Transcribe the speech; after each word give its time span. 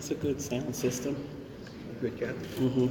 That's 0.00 0.12
a 0.12 0.14
good 0.14 0.40
sound 0.40 0.74
system. 0.74 1.14
Good, 2.00 2.18
Kathy? 2.18 2.90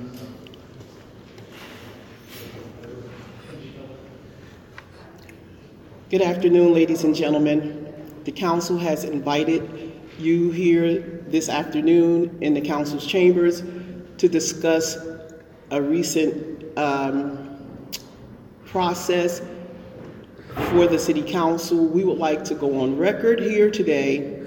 Good 6.11 6.21
afternoon, 6.21 6.71
ladies 6.71 7.05
and 7.05 7.15
gentlemen. 7.15 8.11
The 8.25 8.31
council 8.31 8.77
has 8.77 9.05
invited 9.05 9.91
you 10.19 10.51
here 10.51 11.23
this 11.27 11.49
afternoon 11.49 12.37
in 12.41 12.53
the 12.53 12.61
council's 12.61 13.07
chambers 13.07 13.63
to 14.19 14.29
discuss 14.29 14.95
a 15.71 15.81
recent 15.81 16.77
um, 16.77 17.57
process 18.65 19.41
for 20.69 20.85
the 20.85 20.99
city 20.99 21.23
council. 21.23 21.87
We 21.87 22.03
would 22.03 22.19
like 22.19 22.43
to 22.43 22.53
go 22.53 22.81
on 22.81 22.99
record 22.99 23.39
here 23.39 23.71
today 23.71 24.45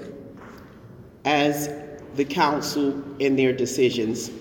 as 1.25 1.82
the 2.15 2.25
council 2.25 3.03
in 3.19 3.35
their 3.35 3.53
decisions. 3.53 4.31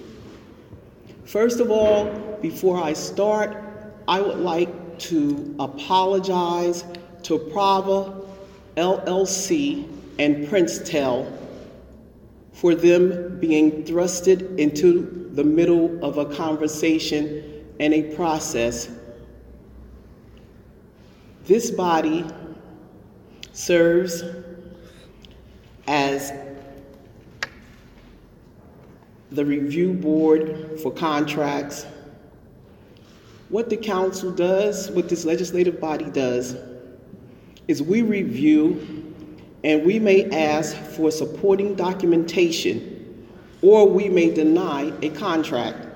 First 1.24 1.60
of 1.60 1.70
all, 1.70 2.10
before 2.42 2.82
I 2.82 2.92
start, 2.92 3.56
I 4.08 4.20
would 4.20 4.38
like 4.38 4.98
to 5.00 5.54
apologize 5.58 6.84
to 7.22 7.38
Prava 7.38 8.20
LLC 8.76 9.88
and 10.18 10.46
Princetel 10.48 11.30
for 12.52 12.74
them 12.74 13.38
being 13.40 13.84
thrusted 13.84 14.58
into 14.58 15.30
the 15.32 15.44
middle 15.44 16.04
of 16.04 16.18
a 16.18 16.26
conversation 16.26 17.64
and 17.80 17.94
a 17.94 18.14
process. 18.14 18.90
This 21.44 21.70
body 21.70 22.24
serves 23.52 24.22
as 25.86 26.32
the 29.34 29.44
review 29.44 29.94
board 29.94 30.78
for 30.82 30.92
contracts. 30.92 31.86
What 33.48 33.70
the 33.70 33.76
council 33.76 34.30
does, 34.30 34.90
what 34.90 35.08
this 35.08 35.24
legislative 35.24 35.80
body 35.80 36.10
does, 36.10 36.56
is 37.66 37.82
we 37.82 38.02
review 38.02 39.14
and 39.64 39.84
we 39.84 39.98
may 39.98 40.28
ask 40.30 40.76
for 40.76 41.10
supporting 41.10 41.74
documentation 41.74 43.26
or 43.62 43.88
we 43.88 44.08
may 44.08 44.32
deny 44.34 44.92
a 45.02 45.08
contract. 45.10 45.86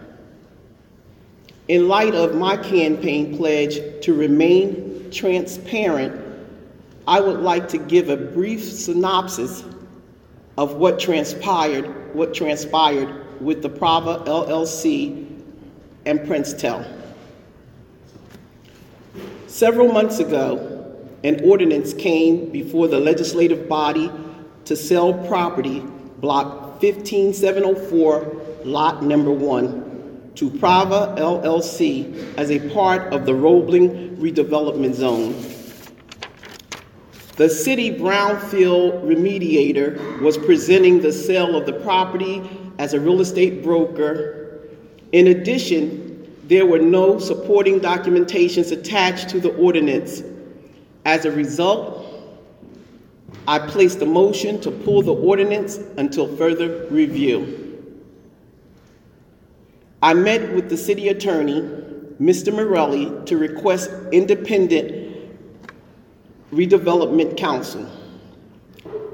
In 1.68 1.88
light 1.88 2.14
of 2.14 2.36
my 2.36 2.56
campaign 2.56 3.36
pledge 3.36 3.80
to 4.02 4.14
remain 4.14 5.10
transparent, 5.10 6.22
I 7.08 7.20
would 7.20 7.40
like 7.40 7.68
to 7.70 7.78
give 7.78 8.08
a 8.08 8.16
brief 8.16 8.62
synopsis 8.62 9.64
of 10.56 10.76
what 10.76 10.98
transpired, 10.98 12.14
what 12.14 12.32
transpired 12.32 13.25
with 13.40 13.62
the 13.62 13.68
Prava 13.68 14.22
LLC 14.26 15.26
and 16.04 16.20
Princetel. 16.20 16.86
Several 19.46 19.92
months 19.92 20.18
ago, 20.18 20.72
an 21.24 21.40
ordinance 21.44 21.94
came 21.94 22.50
before 22.50 22.88
the 22.88 23.00
legislative 23.00 23.68
body 23.68 24.10
to 24.64 24.76
sell 24.76 25.14
property, 25.26 25.80
block 26.18 26.80
15704, 26.80 28.36
lot 28.64 29.02
number 29.02 29.30
one, 29.30 30.30
to 30.34 30.50
Prava 30.50 31.14
LLC 31.18 32.36
as 32.36 32.50
a 32.50 32.68
part 32.70 33.12
of 33.12 33.24
the 33.24 33.34
Roebling 33.34 34.16
redevelopment 34.18 34.94
zone. 34.94 35.34
The 37.36 37.48
city 37.48 37.90
brownfield 37.90 39.04
remediator 39.04 40.20
was 40.20 40.38
presenting 40.38 41.00
the 41.00 41.12
sale 41.12 41.56
of 41.56 41.66
the 41.66 41.72
property 41.72 42.42
as 42.78 42.94
a 42.94 43.00
real 43.00 43.20
estate 43.20 43.62
broker. 43.62 44.60
In 45.12 45.28
addition, 45.28 46.30
there 46.44 46.66
were 46.66 46.78
no 46.78 47.18
supporting 47.18 47.80
documentations 47.80 48.72
attached 48.72 49.28
to 49.30 49.40
the 49.40 49.54
ordinance. 49.56 50.22
As 51.04 51.24
a 51.24 51.30
result, 51.30 52.04
I 53.48 53.58
placed 53.58 54.00
a 54.02 54.06
motion 54.06 54.60
to 54.60 54.70
pull 54.70 55.02
the 55.02 55.14
ordinance 55.14 55.78
until 55.96 56.34
further 56.36 56.86
review. 56.90 57.62
I 60.02 60.14
met 60.14 60.52
with 60.52 60.68
the 60.68 60.76
city 60.76 61.08
attorney, 61.08 61.62
Mr. 62.20 62.52
Morelli, 62.52 63.24
to 63.26 63.38
request 63.38 63.90
independent 64.12 65.06
redevelopment 66.52 67.36
counsel. 67.36 67.90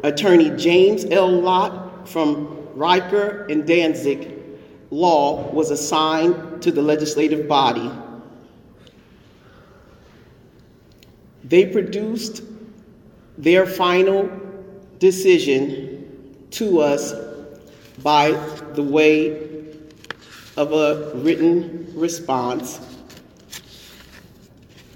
Attorney 0.02 0.50
James 0.56 1.04
L. 1.06 1.30
Lott 1.30 2.08
from 2.08 2.61
Riker 2.74 3.46
and 3.48 3.66
Danzig 3.66 4.38
Law 4.90 5.50
was 5.52 5.70
assigned 5.70 6.62
to 6.62 6.70
the 6.70 6.82
legislative 6.82 7.48
body. 7.48 7.90
They 11.44 11.66
produced 11.66 12.42
their 13.38 13.66
final 13.66 14.30
decision 14.98 16.46
to 16.50 16.80
us 16.80 17.14
by 18.02 18.32
the 18.74 18.82
way 18.82 19.50
of 20.56 20.72
a 20.72 21.12
written 21.14 21.90
response. 21.94 22.80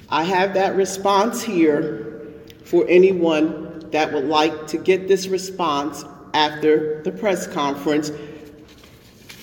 I 0.08 0.22
have 0.22 0.54
that 0.54 0.76
response 0.76 1.42
here 1.42 2.32
for 2.64 2.86
anyone 2.88 3.90
that 3.90 4.12
would 4.12 4.26
like 4.26 4.66
to 4.68 4.78
get 4.78 5.08
this 5.08 5.26
response 5.26 6.04
after 6.34 7.02
the 7.02 7.12
press 7.12 7.46
conference. 7.46 8.10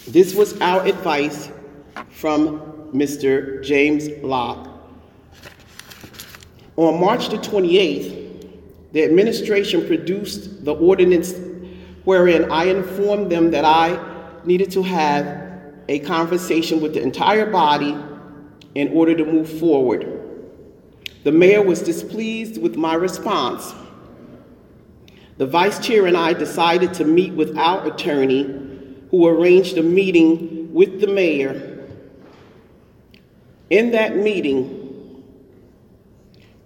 This 0.07 0.35
was 0.35 0.59
our 0.61 0.85
advice 0.85 1.49
from 2.09 2.59
Mr. 2.93 3.63
James 3.63 4.09
Locke. 4.23 4.69
On 6.75 6.99
March 6.99 7.29
the 7.29 7.37
28th, 7.37 8.23
the 8.91 9.03
administration 9.03 9.85
produced 9.85 10.65
the 10.65 10.73
ordinance 10.75 11.33
wherein 12.03 12.51
I 12.51 12.65
informed 12.65 13.31
them 13.31 13.51
that 13.51 13.65
I 13.65 13.99
needed 14.45 14.71
to 14.71 14.83
have 14.83 15.43
a 15.87 15.99
conversation 15.99 16.81
with 16.81 16.93
the 16.93 17.01
entire 17.01 17.45
body 17.45 17.95
in 18.75 18.89
order 18.89 19.15
to 19.15 19.25
move 19.25 19.59
forward. 19.59 20.09
The 21.23 21.31
mayor 21.31 21.61
was 21.61 21.81
displeased 21.81 22.61
with 22.61 22.75
my 22.75 22.95
response. 22.95 23.73
The 25.37 25.47
vice 25.47 25.79
chair 25.79 26.05
and 26.05 26.15
I 26.15 26.33
decided 26.33 26.93
to 26.95 27.05
meet 27.05 27.33
with 27.33 27.57
our 27.57 27.87
attorney, 27.87 28.43
who 29.09 29.27
arranged 29.27 29.77
a 29.77 29.83
meeting 29.83 30.73
with 30.73 30.99
the 31.01 31.07
mayor. 31.07 31.87
In 33.69 33.91
that 33.91 34.15
meeting, 34.15 35.23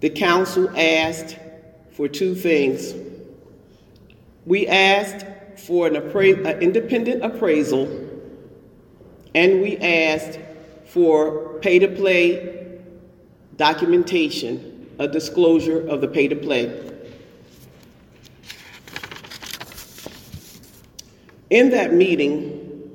the 0.00 0.10
council 0.10 0.68
asked 0.76 1.36
for 1.92 2.08
two 2.08 2.34
things. 2.34 2.94
We 4.46 4.66
asked 4.66 5.26
for 5.56 5.86
an, 5.86 5.94
appra- 5.94 6.46
an 6.46 6.62
independent 6.62 7.24
appraisal, 7.24 7.84
and 9.34 9.60
we 9.60 9.76
asked 9.78 10.38
for 10.86 11.58
pay 11.60 11.78
to 11.78 11.88
play 11.88 12.78
documentation, 13.56 14.90
a 14.98 15.08
disclosure 15.08 15.86
of 15.86 16.00
the 16.00 16.08
pay 16.08 16.28
to 16.28 16.36
play. 16.36 16.97
In 21.50 21.70
that 21.70 21.94
meeting, 21.94 22.94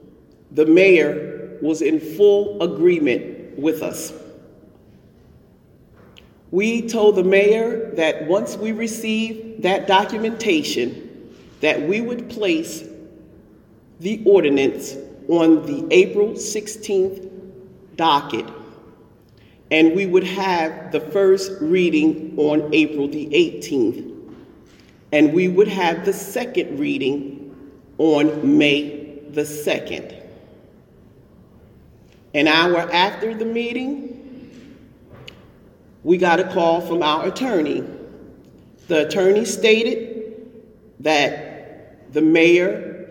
the 0.51 0.65
mayor 0.65 1.57
was 1.61 1.81
in 1.81 1.99
full 1.99 2.61
agreement 2.61 3.57
with 3.57 3.81
us. 3.81 4.13
We 6.51 6.87
told 6.87 7.15
the 7.15 7.23
mayor 7.23 7.91
that 7.95 8.27
once 8.27 8.57
we 8.57 8.71
received 8.73 9.63
that 9.63 9.87
documentation, 9.87 11.33
that 11.61 11.81
we 11.81 12.01
would 12.01 12.29
place 12.29 12.83
the 13.99 14.21
ordinance 14.25 14.95
on 15.29 15.65
the 15.65 15.87
April 15.89 16.33
16th 16.33 17.27
docket, 17.95 18.45
and 19.71 19.95
we 19.95 20.05
would 20.05 20.25
have 20.25 20.91
the 20.91 20.99
first 20.99 21.53
reading 21.59 22.35
on 22.37 22.71
April 22.71 23.07
the 23.07 23.25
18th, 23.27 24.35
and 25.11 25.33
we 25.33 25.47
would 25.47 25.67
have 25.67 26.05
the 26.05 26.13
second 26.13 26.79
reading 26.79 27.32
on 27.97 28.57
May 28.57 29.19
the 29.29 29.41
2nd. 29.41 30.21
An 32.33 32.47
hour 32.47 32.79
after 32.91 33.33
the 33.33 33.45
meeting, 33.45 34.09
we 36.03 36.17
got 36.17 36.39
a 36.39 36.45
call 36.45 36.81
from 36.81 37.03
our 37.03 37.27
attorney. 37.27 37.83
The 38.87 39.07
attorney 39.07 39.45
stated 39.45 40.51
that 40.99 42.11
the 42.13 42.21
mayor 42.21 43.09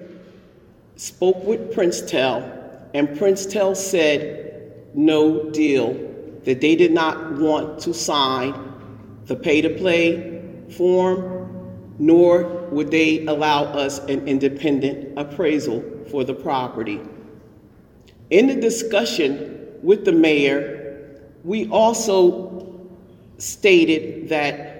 spoke 0.96 1.44
with 1.44 1.72
Princetel, 1.72 2.42
and 2.94 3.08
Princetel 3.16 3.76
said 3.76 4.72
no 4.94 5.50
deal, 5.50 5.94
that 6.44 6.60
they 6.60 6.76
did 6.76 6.92
not 6.92 7.32
want 7.38 7.80
to 7.80 7.94
sign 7.94 8.54
the 9.26 9.36
pay 9.36 9.62
to 9.62 9.70
play 9.70 10.42
form, 10.76 11.94
nor 11.98 12.61
would 12.72 12.90
they 12.90 13.24
allow 13.26 13.64
us 13.64 13.98
an 14.00 14.26
independent 14.26 15.18
appraisal 15.18 15.82
for 16.10 16.24
the 16.24 16.34
property. 16.34 17.00
In 18.30 18.46
the 18.46 18.56
discussion 18.56 19.68
with 19.82 20.04
the 20.04 20.12
mayor, 20.12 21.20
we 21.44 21.68
also 21.68 22.80
stated 23.38 24.28
that 24.30 24.72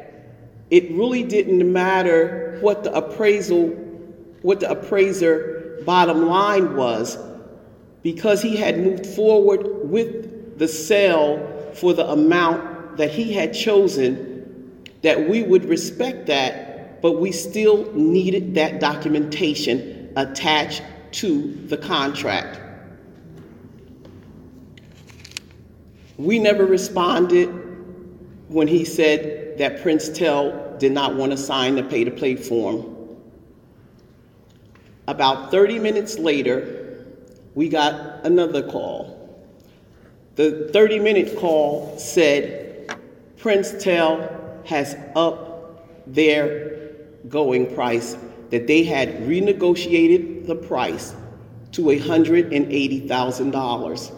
it 0.70 0.90
really 0.92 1.22
didn't 1.22 1.70
matter 1.70 2.58
what 2.62 2.84
the 2.84 2.92
appraisal, 2.94 3.68
what 4.40 4.60
the 4.60 4.70
appraiser 4.70 5.82
bottom 5.84 6.26
line 6.26 6.76
was, 6.76 7.18
because 8.02 8.40
he 8.40 8.56
had 8.56 8.78
moved 8.78 9.04
forward 9.04 9.90
with 9.90 10.58
the 10.58 10.68
sale 10.68 11.72
for 11.74 11.92
the 11.92 12.08
amount 12.08 12.96
that 12.96 13.10
he 13.10 13.32
had 13.32 13.52
chosen, 13.52 14.82
that 15.02 15.28
we 15.28 15.42
would 15.42 15.64
respect 15.64 16.26
that, 16.26 16.71
but 17.02 17.20
we 17.20 17.32
still 17.32 17.92
needed 17.92 18.54
that 18.54 18.80
documentation 18.80 20.12
attached 20.16 20.82
to 21.10 21.52
the 21.66 21.76
contract. 21.76 22.60
We 26.16 26.38
never 26.38 26.64
responded 26.64 27.48
when 28.48 28.68
he 28.68 28.84
said 28.84 29.58
that 29.58 29.82
Princetel 29.82 30.78
did 30.78 30.92
not 30.92 31.16
want 31.16 31.32
to 31.32 31.38
sign 31.38 31.74
the 31.74 31.82
pay 31.82 32.04
to 32.04 32.10
play 32.10 32.36
form. 32.36 33.18
About 35.08 35.50
30 35.50 35.80
minutes 35.80 36.18
later, 36.18 37.04
we 37.54 37.68
got 37.68 38.24
another 38.24 38.62
call. 38.62 39.18
The 40.36 40.70
30 40.72 41.00
minute 41.00 41.36
call 41.38 41.98
said 41.98 42.96
Princetel 43.38 44.64
has 44.66 44.96
up 45.16 46.06
their 46.06 46.81
going 47.28 47.74
price, 47.74 48.16
that 48.50 48.66
they 48.66 48.84
had 48.84 49.08
renegotiated 49.22 50.46
the 50.46 50.54
price 50.54 51.14
to 51.72 51.82
$180,000. 51.82 54.12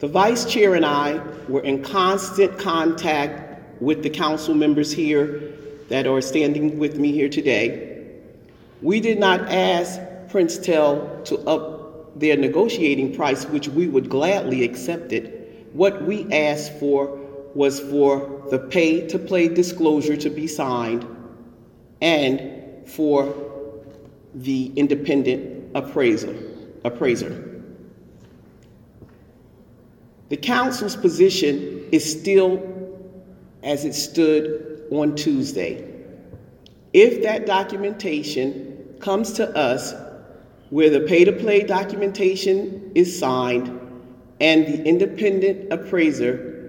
The 0.00 0.08
vice 0.08 0.50
chair 0.50 0.74
and 0.74 0.86
I 0.86 1.20
were 1.48 1.62
in 1.62 1.82
constant 1.82 2.58
contact 2.58 3.82
with 3.82 4.02
the 4.02 4.10
council 4.10 4.54
members 4.54 4.92
here 4.92 5.52
that 5.88 6.06
are 6.06 6.20
standing 6.20 6.78
with 6.78 6.98
me 6.98 7.12
here 7.12 7.28
today. 7.28 8.06
We 8.80 9.00
did 9.00 9.18
not 9.18 9.50
ask 9.50 10.00
Princetel 10.28 11.24
to 11.26 11.38
up 11.40 12.18
their 12.18 12.36
negotiating 12.36 13.14
price, 13.14 13.44
which 13.44 13.68
we 13.68 13.88
would 13.88 14.08
gladly 14.08 14.64
accept 14.64 15.12
it. 15.12 15.68
What 15.74 16.04
we 16.04 16.32
asked 16.32 16.72
for 16.78 17.19
was 17.54 17.80
for 17.80 18.46
the 18.50 18.58
pay 18.58 19.06
to 19.08 19.18
play 19.18 19.48
disclosure 19.48 20.16
to 20.16 20.30
be 20.30 20.46
signed 20.46 21.06
and 22.00 22.88
for 22.88 23.34
the 24.34 24.72
independent 24.76 25.70
appraiser. 25.74 26.36
appraiser. 26.84 27.46
The 30.28 30.36
council's 30.36 30.96
position 30.96 31.88
is 31.90 32.10
still 32.10 32.62
as 33.62 33.84
it 33.84 33.94
stood 33.94 34.86
on 34.90 35.16
Tuesday. 35.16 35.86
If 36.92 37.22
that 37.22 37.46
documentation 37.46 38.94
comes 39.00 39.32
to 39.34 39.48
us 39.56 39.94
where 40.70 40.90
the 40.90 41.00
pay 41.00 41.24
to 41.24 41.32
play 41.32 41.64
documentation 41.64 42.92
is 42.94 43.18
signed 43.18 43.68
and 44.40 44.66
the 44.66 44.84
independent 44.84 45.72
appraiser 45.72 46.59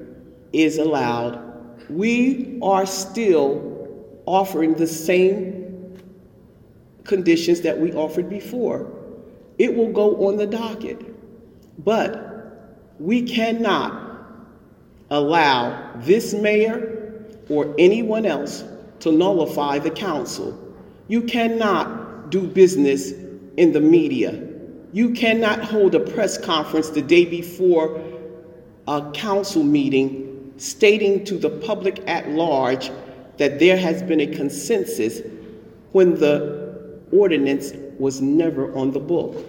is 0.53 0.77
allowed, 0.77 1.39
we 1.89 2.59
are 2.61 2.85
still 2.85 3.71
offering 4.25 4.73
the 4.73 4.87
same 4.87 5.97
conditions 7.03 7.61
that 7.61 7.79
we 7.79 7.91
offered 7.93 8.29
before. 8.29 8.91
It 9.57 9.75
will 9.75 9.91
go 9.91 10.27
on 10.27 10.37
the 10.37 10.47
docket. 10.47 10.99
But 11.83 12.95
we 12.99 13.23
cannot 13.23 14.09
allow 15.09 15.91
this 15.97 16.33
mayor 16.33 17.25
or 17.49 17.73
anyone 17.77 18.25
else 18.25 18.63
to 18.99 19.11
nullify 19.11 19.79
the 19.79 19.89
council. 19.89 20.57
You 21.07 21.23
cannot 21.23 22.29
do 22.29 22.47
business 22.47 23.11
in 23.57 23.73
the 23.73 23.81
media. 23.81 24.47
You 24.93 25.11
cannot 25.11 25.63
hold 25.63 25.95
a 25.95 25.99
press 25.99 26.37
conference 26.37 26.89
the 26.89 27.01
day 27.01 27.25
before 27.25 28.01
a 28.87 29.11
council 29.11 29.63
meeting 29.63 30.20
stating 30.61 31.25
to 31.25 31.39
the 31.39 31.49
public 31.49 32.07
at 32.07 32.29
large 32.29 32.91
that 33.37 33.57
there 33.57 33.75
has 33.75 34.03
been 34.03 34.21
a 34.21 34.27
consensus 34.27 35.21
when 35.91 36.13
the 36.19 37.01
ordinance 37.11 37.73
was 37.97 38.21
never 38.21 38.71
on 38.75 38.91
the 38.91 38.99
book. 38.99 39.43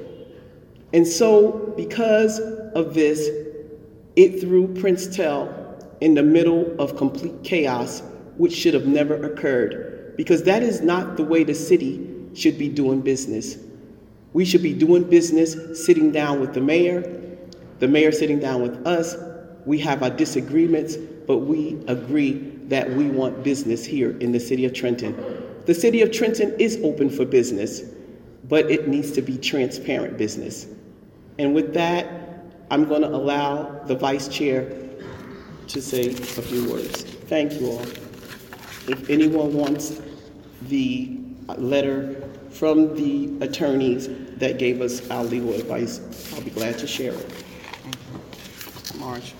And 0.94 1.06
so, 1.06 1.75
because 1.76 2.41
of 2.75 2.94
this, 2.94 3.29
it 4.17 4.41
threw 4.41 4.69
Princetel 4.69 5.50
in 6.00 6.14
the 6.14 6.23
middle 6.23 6.75
of 6.81 6.97
complete 6.97 7.44
chaos, 7.44 8.03
which 8.38 8.55
should 8.55 8.73
have 8.73 8.87
never 8.87 9.23
occurred, 9.25 10.15
because 10.17 10.43
that 10.44 10.62
is 10.62 10.81
not 10.81 11.19
the 11.19 11.25
way 11.25 11.44
the 11.44 11.55
city 11.55 12.08
should 12.32 12.56
be 12.56 12.70
doing 12.70 13.03
business. 13.03 13.58
We 14.32 14.47
should 14.47 14.62
be 14.62 14.73
doing 14.73 15.05
business 15.05 15.85
sitting 15.85 16.11
down 16.11 16.41
with 16.41 16.55
the 16.55 16.62
mayor, 16.62 17.03
the 17.81 17.88
mayor 17.88 18.12
sitting 18.12 18.38
down 18.38 18.62
with 18.62 18.87
us. 18.87 19.15
We 19.64 19.79
have 19.81 20.03
our 20.03 20.11
disagreements, 20.11 20.97
but 20.97 21.38
we 21.38 21.79
agree 21.87 22.32
that 22.69 22.91
we 22.91 23.09
want 23.09 23.43
business 23.43 23.85
here 23.85 24.17
in 24.19 24.32
the 24.32 24.41
city 24.41 24.64
of 24.64 24.73
Trenton. 24.73 25.14
The 25.67 25.75
city 25.75 26.03
of 26.03 26.11
Trenton 26.11 26.55
is 26.59 26.81
open 26.82 27.11
for 27.11 27.25
business, 27.25 27.82
but 28.49 28.70
it 28.70 28.88
needs 28.88 29.12
to 29.12 29.23
be 29.23 29.38
transparent 29.38 30.19
business. 30.19 30.67
And 31.38 31.55
with 31.55 31.75
that, 31.75 32.06
I'm 32.70 32.88
going 32.88 33.03
to 33.03 33.09
allow 33.09 33.81
the 33.85 33.94
vice 33.94 34.29
chair 34.29 34.73
to 35.69 35.81
say 35.81 36.08
a 36.11 36.15
few 36.15 36.70
words. 36.70 37.03
Thank 37.03 37.61
you 37.61 37.70
all. 37.70 37.82
If 38.88 39.08
anyone 39.08 39.53
wants 39.55 40.00
the 40.62 41.19
letter 41.56 42.29
from 42.50 42.97
the 42.97 43.44
attorneys 43.44 44.08
that 44.38 44.58
gave 44.58 44.81
us 44.81 45.08
our 45.11 45.25
legal 45.25 45.55
advice, 45.55 46.00
I'll 46.35 46.43
be 46.43 46.50
glad 46.50 46.79
to 46.79 46.87
share 46.87 47.15
it. 47.15 47.44
Marge. 48.97 49.35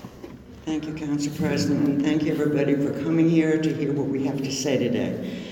Thank 0.65 0.87
you, 0.87 0.95
Council 0.95 1.33
President, 1.37 1.89
and 1.89 2.05
thank 2.05 2.23
you, 2.23 2.31
everybody, 2.31 2.77
for 2.77 2.93
coming 3.03 3.29
here 3.29 3.61
to 3.61 3.75
hear 3.75 3.93
what 3.93 4.07
we 4.07 4.25
have 4.27 4.41
to 4.45 4.53
say 4.53 4.79
today. 4.79 5.43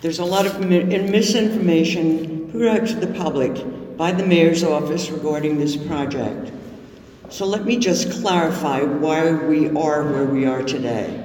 There's 0.00 0.20
a 0.20 0.24
lot 0.24 0.46
of 0.46 0.58
misinformation 0.58 2.50
put 2.50 2.66
out 2.66 2.86
to 2.88 2.94
the 2.94 3.08
public 3.08 3.98
by 3.98 4.12
the 4.12 4.24
mayor's 4.24 4.64
office 4.64 5.10
regarding 5.10 5.58
this 5.58 5.76
project. 5.76 6.50
So 7.28 7.44
let 7.44 7.66
me 7.66 7.76
just 7.76 8.22
clarify 8.22 8.80
why 8.80 9.32
we 9.32 9.66
are 9.68 10.02
where 10.02 10.24
we 10.24 10.46
are 10.46 10.62
today. 10.62 11.22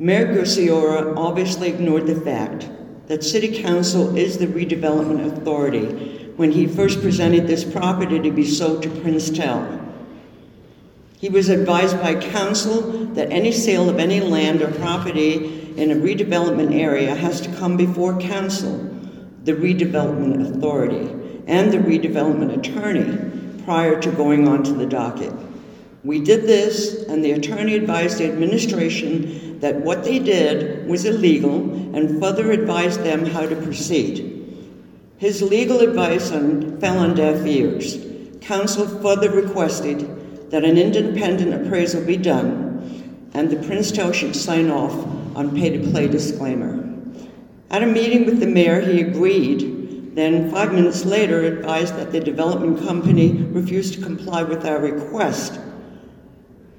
Mayor 0.00 0.34
Gusciora 0.34 1.16
obviously 1.16 1.68
ignored 1.68 2.08
the 2.08 2.20
fact 2.20 2.68
that 3.06 3.22
City 3.22 3.62
Council 3.62 4.16
is 4.16 4.36
the 4.36 4.48
redevelopment 4.48 5.26
authority 5.26 6.32
when 6.34 6.50
he 6.50 6.66
first 6.66 7.00
presented 7.02 7.46
this 7.46 7.62
property 7.62 8.18
to 8.18 8.32
be 8.32 8.44
sold 8.44 8.82
to 8.82 8.90
Prince. 8.90 9.30
He 11.20 11.28
was 11.28 11.50
advised 11.50 12.00
by 12.00 12.14
council 12.14 12.80
that 13.12 13.30
any 13.30 13.52
sale 13.52 13.90
of 13.90 13.98
any 13.98 14.20
land 14.20 14.62
or 14.62 14.72
property 14.72 15.74
in 15.76 15.90
a 15.90 15.94
redevelopment 15.94 16.74
area 16.74 17.14
has 17.14 17.42
to 17.42 17.54
come 17.56 17.76
before 17.76 18.18
council, 18.18 18.78
the 19.44 19.52
redevelopment 19.52 20.48
authority, 20.48 21.14
and 21.46 21.70
the 21.70 21.76
redevelopment 21.76 22.56
attorney 22.56 23.62
prior 23.66 24.00
to 24.00 24.10
going 24.12 24.48
on 24.48 24.62
to 24.62 24.72
the 24.72 24.86
docket. 24.86 25.34
We 26.04 26.20
did 26.20 26.44
this, 26.44 27.04
and 27.04 27.22
the 27.22 27.32
attorney 27.32 27.74
advised 27.74 28.16
the 28.16 28.32
administration 28.32 29.60
that 29.60 29.76
what 29.76 30.04
they 30.04 30.20
did 30.20 30.88
was 30.88 31.04
illegal 31.04 31.70
and 31.94 32.18
further 32.18 32.50
advised 32.50 33.04
them 33.04 33.26
how 33.26 33.46
to 33.46 33.56
proceed. 33.56 34.72
His 35.18 35.42
legal 35.42 35.80
advice 35.80 36.30
fell 36.30 36.98
on 36.98 37.14
deaf 37.14 37.44
ears. 37.44 38.06
Council 38.40 38.86
further 38.86 39.30
requested 39.30 40.16
that 40.50 40.64
an 40.64 40.76
independent 40.76 41.54
appraisal 41.54 42.04
be 42.04 42.16
done, 42.16 43.30
and 43.34 43.48
the 43.48 43.56
Princetel 43.56 44.12
should 44.12 44.34
sign 44.34 44.70
off 44.70 44.92
on 45.36 45.56
pay 45.56 45.70
to 45.70 45.90
play 45.90 46.08
disclaimer. 46.08 46.86
At 47.70 47.84
a 47.84 47.86
meeting 47.86 48.26
with 48.26 48.40
the 48.40 48.46
mayor, 48.46 48.80
he 48.80 49.00
agreed, 49.00 50.16
then, 50.16 50.50
five 50.50 50.74
minutes 50.74 51.04
later, 51.04 51.44
advised 51.44 51.96
that 51.96 52.10
the 52.10 52.18
development 52.18 52.84
company 52.84 53.30
refused 53.30 53.94
to 53.94 54.02
comply 54.02 54.42
with 54.42 54.66
our 54.66 54.80
request, 54.80 55.60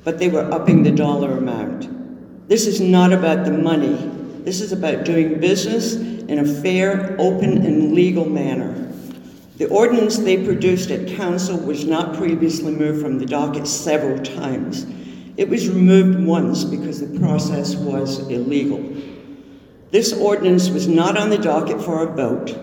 but 0.03 0.19
they 0.19 0.27
were 0.27 0.51
upping 0.51 0.83
the 0.83 0.91
dollar 0.91 1.37
amount. 1.37 2.49
This 2.49 2.67
is 2.67 2.81
not 2.81 3.13
about 3.13 3.45
the 3.45 3.51
money, 3.51 3.95
this 4.43 4.59
is 4.59 4.73
about 4.73 5.05
doing 5.05 5.39
business 5.39 5.95
in 5.95 6.39
a 6.39 6.61
fair, 6.61 7.15
open, 7.19 7.65
and 7.65 7.93
legal 7.93 8.25
manner. 8.27 8.90
The 9.61 9.69
ordinance 9.69 10.17
they 10.17 10.43
produced 10.43 10.89
at 10.89 11.07
council 11.07 11.55
was 11.55 11.85
not 11.85 12.17
previously 12.17 12.71
moved 12.71 12.99
from 12.99 13.19
the 13.19 13.27
docket 13.27 13.67
several 13.67 14.17
times. 14.17 14.87
It 15.37 15.49
was 15.49 15.69
removed 15.69 16.25
once 16.25 16.63
because 16.63 16.99
the 16.99 17.19
process 17.19 17.75
was 17.75 18.27
illegal. 18.27 18.83
This 19.91 20.13
ordinance 20.13 20.71
was 20.71 20.87
not 20.87 21.15
on 21.15 21.29
the 21.29 21.37
docket 21.37 21.79
for 21.79 22.01
a 22.01 22.07
vote, 22.07 22.57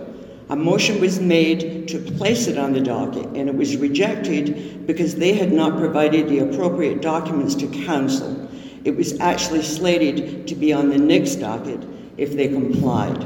A 0.50 0.56
motion 0.56 1.00
was 1.00 1.20
made 1.20 1.86
to 1.86 2.00
place 2.00 2.48
it 2.48 2.58
on 2.58 2.72
the 2.72 2.80
docket, 2.80 3.26
and 3.26 3.48
it 3.48 3.54
was 3.54 3.76
rejected 3.76 4.84
because 4.84 5.14
they 5.14 5.34
had 5.34 5.52
not 5.52 5.78
provided 5.78 6.28
the 6.28 6.40
appropriate 6.40 7.00
documents 7.00 7.54
to 7.54 7.68
council. 7.86 8.48
It 8.84 8.96
was 8.96 9.20
actually 9.20 9.62
slated 9.62 10.48
to 10.48 10.56
be 10.56 10.72
on 10.72 10.88
the 10.88 10.98
next 10.98 11.36
docket 11.36 11.80
if 12.16 12.32
they 12.32 12.48
complied. 12.48 13.24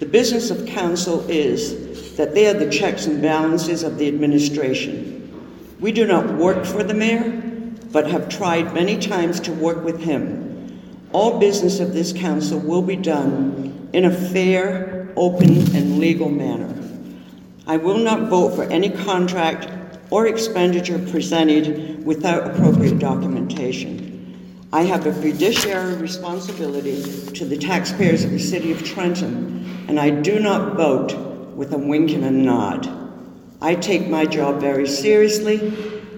The 0.00 0.06
business 0.06 0.50
of 0.50 0.66
council 0.66 1.24
is 1.30 1.85
that 2.16 2.34
they 2.34 2.46
are 2.46 2.54
the 2.54 2.70
checks 2.70 3.06
and 3.06 3.22
balances 3.22 3.82
of 3.82 3.98
the 3.98 4.08
administration. 4.08 5.22
We 5.80 5.92
do 5.92 6.06
not 6.06 6.34
work 6.34 6.64
for 6.64 6.82
the 6.82 6.94
mayor, 6.94 7.42
but 7.92 8.10
have 8.10 8.28
tried 8.28 8.74
many 8.74 8.98
times 8.98 9.38
to 9.40 9.52
work 9.52 9.84
with 9.84 10.00
him. 10.00 11.06
All 11.12 11.38
business 11.38 11.78
of 11.80 11.92
this 11.92 12.12
council 12.12 12.58
will 12.58 12.82
be 12.82 12.96
done 12.96 13.88
in 13.92 14.06
a 14.06 14.10
fair, 14.10 15.12
open, 15.16 15.76
and 15.76 15.98
legal 15.98 16.30
manner. 16.30 16.74
I 17.66 17.76
will 17.76 17.98
not 17.98 18.28
vote 18.28 18.54
for 18.54 18.64
any 18.64 18.90
contract 18.90 19.68
or 20.10 20.26
expenditure 20.26 20.98
presented 21.10 22.04
without 22.04 22.46
appropriate 22.46 22.98
documentation. 22.98 24.06
I 24.72 24.82
have 24.82 25.06
a 25.06 25.12
fiduciary 25.12 25.94
responsibility 25.96 27.02
to 27.32 27.44
the 27.44 27.56
taxpayers 27.56 28.24
of 28.24 28.30
the 28.30 28.38
city 28.38 28.72
of 28.72 28.84
Trenton, 28.84 29.84
and 29.88 29.98
I 29.98 30.10
do 30.10 30.38
not 30.38 30.76
vote 30.76 31.25
with 31.56 31.72
a 31.72 31.78
wink 31.78 32.10
and 32.10 32.24
a 32.24 32.30
nod. 32.30 32.86
I 33.62 33.74
take 33.74 34.08
my 34.08 34.26
job 34.26 34.60
very 34.60 34.86
seriously. 34.86 35.56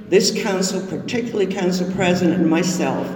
This 0.08 0.42
council, 0.42 0.84
particularly 0.86 1.46
council 1.46 1.90
president 1.92 2.40
and 2.40 2.50
myself, 2.50 3.06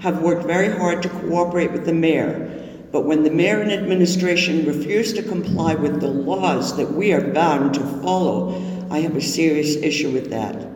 have 0.00 0.22
worked 0.22 0.46
very 0.46 0.70
hard 0.70 1.02
to 1.02 1.08
cooperate 1.08 1.72
with 1.72 1.84
the 1.84 1.92
mayor. 1.92 2.48
But 2.92 3.04
when 3.04 3.24
the 3.24 3.30
mayor 3.30 3.60
and 3.60 3.72
administration 3.72 4.64
refuse 4.64 5.12
to 5.14 5.22
comply 5.22 5.74
with 5.74 6.00
the 6.00 6.08
laws 6.08 6.76
that 6.76 6.92
we 6.92 7.12
are 7.12 7.32
bound 7.32 7.74
to 7.74 7.80
follow, 8.02 8.54
I 8.90 9.00
have 9.00 9.16
a 9.16 9.20
serious 9.20 9.76
issue 9.76 10.10
with 10.10 10.30
that. 10.30 10.68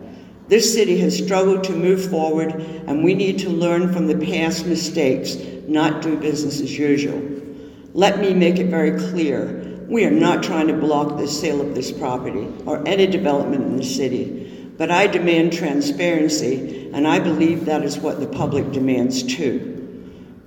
This 0.48 0.72
city 0.72 0.98
has 0.98 1.16
struggled 1.16 1.62
to 1.64 1.72
move 1.72 2.10
forward, 2.10 2.52
and 2.86 3.04
we 3.04 3.14
need 3.14 3.38
to 3.40 3.50
learn 3.50 3.92
from 3.92 4.06
the 4.06 4.26
past 4.26 4.66
mistakes, 4.66 5.36
not 5.68 6.02
do 6.02 6.16
business 6.16 6.60
as 6.60 6.76
usual. 6.76 7.20
Let 7.92 8.20
me 8.20 8.32
make 8.32 8.58
it 8.58 8.68
very 8.68 8.98
clear 8.98 9.65
we 9.88 10.04
are 10.04 10.10
not 10.10 10.42
trying 10.42 10.66
to 10.66 10.74
block 10.74 11.16
the 11.16 11.28
sale 11.28 11.60
of 11.60 11.74
this 11.74 11.92
property 11.92 12.48
or 12.66 12.86
any 12.86 13.06
development 13.06 13.64
in 13.64 13.76
the 13.76 13.84
city, 13.84 14.72
but 14.76 14.90
I 14.90 15.06
demand 15.06 15.52
transparency, 15.52 16.90
and 16.92 17.06
I 17.06 17.20
believe 17.20 17.64
that 17.64 17.84
is 17.84 17.98
what 17.98 18.18
the 18.18 18.26
public 18.26 18.72
demands 18.72 19.22
too. 19.22 19.72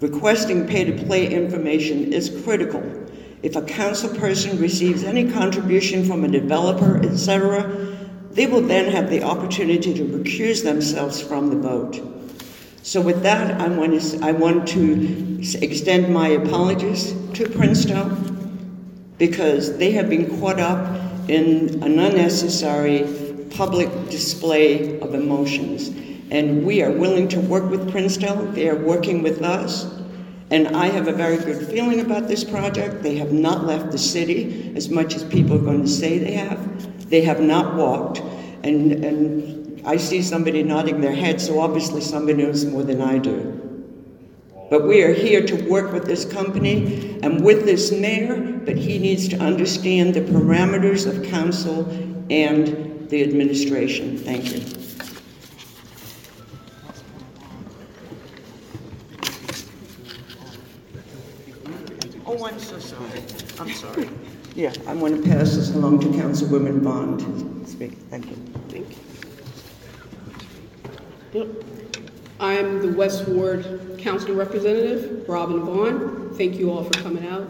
Requesting 0.01 0.67
pay 0.67 0.83
to 0.83 1.05
play 1.05 1.33
information 1.33 2.11
is 2.11 2.41
critical. 2.43 2.83
If 3.41 3.55
a 3.55 3.61
council 3.61 4.13
person 4.17 4.59
receives 4.59 5.03
any 5.03 5.31
contribution 5.31 6.05
from 6.05 6.25
a 6.25 6.27
developer, 6.27 6.97
etc., 6.97 7.95
they 8.31 8.45
will 8.45 8.61
then 8.61 8.91
have 8.91 9.09
the 9.09 9.23
opportunity 9.23 9.93
to 9.93 10.03
recuse 10.05 10.63
themselves 10.63 11.21
from 11.21 11.49
the 11.49 11.55
vote. 11.55 12.01
So, 12.83 13.01
with 13.01 13.23
that, 13.23 13.59
I 13.59 13.67
want 13.67 14.01
to, 14.01 14.19
I 14.21 14.31
want 14.31 14.67
to 14.69 15.41
extend 15.61 16.13
my 16.13 16.29
apologies 16.29 17.13
to 17.33 17.49
Princetown 17.49 18.28
because 19.19 19.77
they 19.77 19.91
have 19.91 20.09
been 20.09 20.39
caught 20.39 20.59
up 20.59 20.95
in 21.29 21.83
an 21.83 21.99
unnecessary 21.99 23.07
public 23.51 23.89
display 24.09 24.99
of 25.01 25.13
emotions. 25.13 25.89
And 26.31 26.65
we 26.65 26.81
are 26.81 26.91
willing 26.91 27.27
to 27.29 27.39
work 27.39 27.69
with 27.69 27.91
Princetown. 27.91 28.53
They 28.53 28.69
are 28.69 28.77
working 28.77 29.21
with 29.21 29.43
us. 29.43 29.85
And 30.51 30.69
I 30.69 30.87
have 30.87 31.07
a 31.07 31.11
very 31.11 31.37
good 31.37 31.67
feeling 31.67 31.99
about 31.99 32.27
this 32.27 32.43
project. 32.43 33.03
They 33.03 33.17
have 33.17 33.31
not 33.31 33.65
left 33.65 33.91
the 33.91 33.97
city 33.97 34.73
as 34.75 34.89
much 34.89 35.15
as 35.15 35.23
people 35.23 35.57
are 35.57 35.63
going 35.63 35.81
to 35.81 35.87
say 35.87 36.17
they 36.17 36.33
have. 36.33 37.09
They 37.09 37.21
have 37.21 37.41
not 37.41 37.75
walked. 37.75 38.19
And, 38.63 39.03
and 39.03 39.85
I 39.85 39.97
see 39.97 40.21
somebody 40.21 40.63
nodding 40.63 41.01
their 41.01 41.13
head, 41.13 41.39
so 41.41 41.59
obviously 41.59 42.01
somebody 42.01 42.41
knows 42.41 42.65
more 42.65 42.83
than 42.83 43.01
I 43.01 43.17
do. 43.17 43.68
But 44.69 44.87
we 44.87 45.01
are 45.03 45.13
here 45.13 45.45
to 45.45 45.55
work 45.67 45.91
with 45.91 46.05
this 46.05 46.25
company 46.25 47.19
and 47.23 47.43
with 47.43 47.65
this 47.65 47.91
mayor, 47.91 48.39
but 48.65 48.77
he 48.77 48.99
needs 48.99 49.27
to 49.29 49.37
understand 49.37 50.13
the 50.13 50.21
parameters 50.21 51.07
of 51.07 51.23
council 51.29 51.89
and 52.29 53.09
the 53.09 53.23
administration. 53.23 54.17
Thank 54.19 54.53
you. 54.53 54.61
Oh, 62.27 62.45
I'm 62.45 62.59
so 62.59 62.77
sorry. 62.77 63.23
I'm 63.59 63.73
sorry. 63.73 64.09
Yeah, 64.55 64.73
I 64.85 64.93
want 64.93 65.15
to 65.23 65.29
pass 65.29 65.55
this 65.55 65.73
along 65.73 66.01
to 66.01 66.07
Councilwoman 66.09 66.81
Vaughn 66.81 67.17
to 67.17 67.67
speak. 67.67 67.97
Thank 68.11 68.27
you. 68.27 68.35
Thank 68.69 68.95
you. 71.33 71.65
I'm 72.41 72.81
the 72.81 72.97
West 72.97 73.27
Ward 73.27 73.97
Council 73.97 74.33
Representative, 74.33 75.27
Robin 75.27 75.59
Vaughn. 75.59 76.33
Thank 76.35 76.55
you 76.55 76.71
all 76.71 76.85
for 76.85 76.93
coming 77.01 77.27
out. 77.27 77.45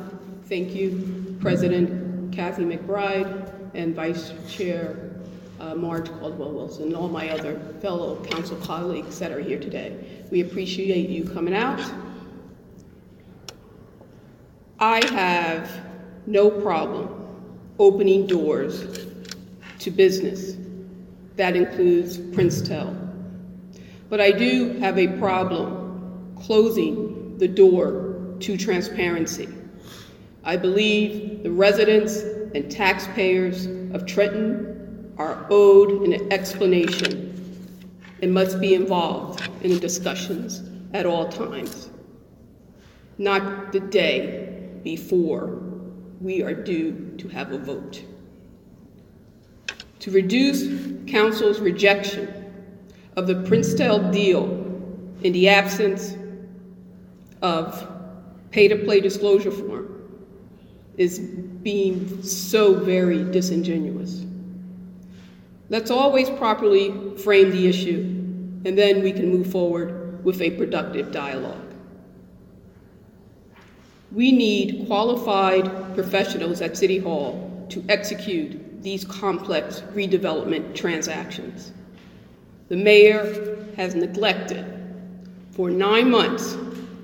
Thank 0.45 0.73
you, 0.73 1.37
President 1.39 2.33
Kathy 2.33 2.63
McBride 2.63 3.71
and 3.75 3.93
Vice 3.93 4.33
Chair 4.49 5.11
uh, 5.59 5.75
Marge 5.75 6.09
Caldwell 6.09 6.53
Wilson, 6.53 6.85
and 6.85 6.95
all 6.95 7.07
my 7.07 7.29
other 7.29 7.59
fellow 7.81 8.23
council 8.25 8.57
colleagues 8.57 9.19
that 9.19 9.31
are 9.31 9.39
here 9.39 9.59
today. 9.59 10.23
We 10.31 10.41
appreciate 10.41 11.07
you 11.09 11.23
coming 11.23 11.53
out. 11.53 11.79
I 14.79 15.05
have 15.13 15.69
no 16.25 16.49
problem 16.49 17.27
opening 17.77 18.25
doors 18.25 19.05
to 19.79 19.91
business. 19.91 20.55
That 21.35 21.55
includes 21.55 22.17
Princetown. 22.17 23.08
But 24.09 24.19
I 24.19 24.31
do 24.31 24.73
have 24.79 24.97
a 24.97 25.07
problem 25.19 26.33
closing 26.35 27.37
the 27.37 27.47
door 27.47 28.35
to 28.39 28.57
transparency. 28.57 29.47
I 30.43 30.57
believe 30.57 31.43
the 31.43 31.51
residents 31.51 32.17
and 32.55 32.71
taxpayers 32.71 33.67
of 33.93 34.05
Trenton 34.05 35.13
are 35.17 35.45
owed 35.49 36.07
an 36.07 36.33
explanation 36.33 37.27
and 38.21 38.33
must 38.33 38.59
be 38.59 38.73
involved 38.73 39.47
in 39.61 39.71
the 39.71 39.79
discussions 39.79 40.63
at 40.93 41.05
all 41.05 41.29
times, 41.29 41.89
not 43.17 43.71
the 43.71 43.79
day 43.79 44.69
before 44.83 45.61
we 46.19 46.41
are 46.41 46.53
due 46.53 47.13
to 47.17 47.27
have 47.27 47.51
a 47.51 47.57
vote. 47.57 48.03
To 49.99 50.11
reduce 50.11 50.67
council's 51.11 51.59
rejection 51.59 52.38
of 53.19 53.27
the 53.27 53.35
Princetown 53.47 54.11
deal 54.11 54.45
in 55.23 55.33
the 55.33 55.49
absence 55.49 56.15
of 57.41 57.85
pay-to-play 58.51 59.01
disclosure 59.01 59.51
form 59.51 59.87
is 60.95 61.19
being 61.19 62.23
so 62.23 62.73
very 62.75 63.25
disingenuous. 63.25 64.23
Let's 65.67 65.91
always 65.91 66.29
properly 66.29 67.17
frame 67.17 67.51
the 67.51 67.67
issue, 67.67 67.99
and 68.63 68.77
then 68.77 69.03
we 69.03 69.11
can 69.11 69.29
move 69.29 69.51
forward 69.51 70.23
with 70.23 70.41
a 70.41 70.51
productive 70.51 71.11
dialogue. 71.11 71.73
We 74.13 74.31
need 74.31 74.87
qualified 74.87 75.93
professionals 75.93 76.61
at 76.61 76.77
City 76.77 76.99
Hall 76.99 77.67
to 77.69 77.83
execute 77.89 78.81
these 78.81 79.03
complex 79.03 79.81
redevelopment 79.93 80.73
transactions 80.73 81.73
the 82.69 82.75
mayor 82.75 83.65
has 83.75 83.95
neglected 83.95 84.65
for 85.51 85.71
nine 85.71 86.09
months 86.09 86.55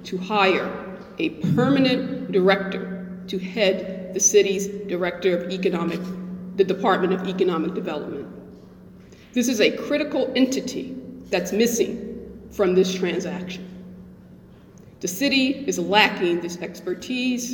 to 0.03 0.17
hire 0.17 0.71
a 1.17 1.29
permanent 1.55 2.31
director 2.31 3.19
to 3.27 3.39
head 3.39 4.13
the 4.13 4.19
city's 4.19 4.67
director 4.87 5.35
of 5.35 5.51
economic, 5.51 5.99
the 6.55 6.63
Department 6.63 7.13
of 7.13 7.27
Economic 7.27 7.73
Development. 7.73 8.27
This 9.33 9.47
is 9.47 9.59
a 9.59 9.75
critical 9.75 10.31
entity 10.35 10.95
that's 11.31 11.51
missing 11.51 12.47
from 12.51 12.75
this 12.75 12.93
transaction. 12.93 13.67
The 14.99 15.07
city 15.07 15.65
is 15.67 15.79
lacking 15.79 16.41
this 16.41 16.57
expertise, 16.59 17.53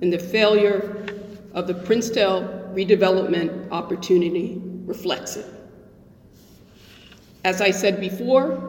and 0.00 0.12
the 0.12 0.18
failure 0.18 1.06
of 1.54 1.66
the 1.66 1.74
Princetown 1.74 2.42
redevelopment 2.74 3.70
opportunity 3.70 4.60
reflects 4.84 5.36
it. 5.36 5.46
As 7.44 7.60
I 7.60 7.70
said 7.70 8.00
before, 8.00 8.64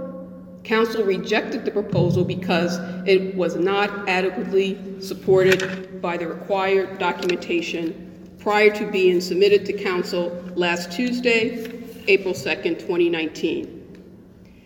Council 0.63 1.03
rejected 1.03 1.65
the 1.65 1.71
proposal 1.71 2.23
because 2.23 2.77
it 3.07 3.35
was 3.35 3.55
not 3.55 4.07
adequately 4.07 5.01
supported 5.01 6.01
by 6.01 6.17
the 6.17 6.27
required 6.27 6.99
documentation 6.99 8.05
prior 8.39 8.69
to 8.75 8.89
being 8.91 9.19
submitted 9.21 9.65
to 9.65 9.73
Council 9.73 10.29
last 10.55 10.91
Tuesday, 10.91 11.83
April 12.07 12.33
2nd, 12.33 12.79
2019. 12.79 13.75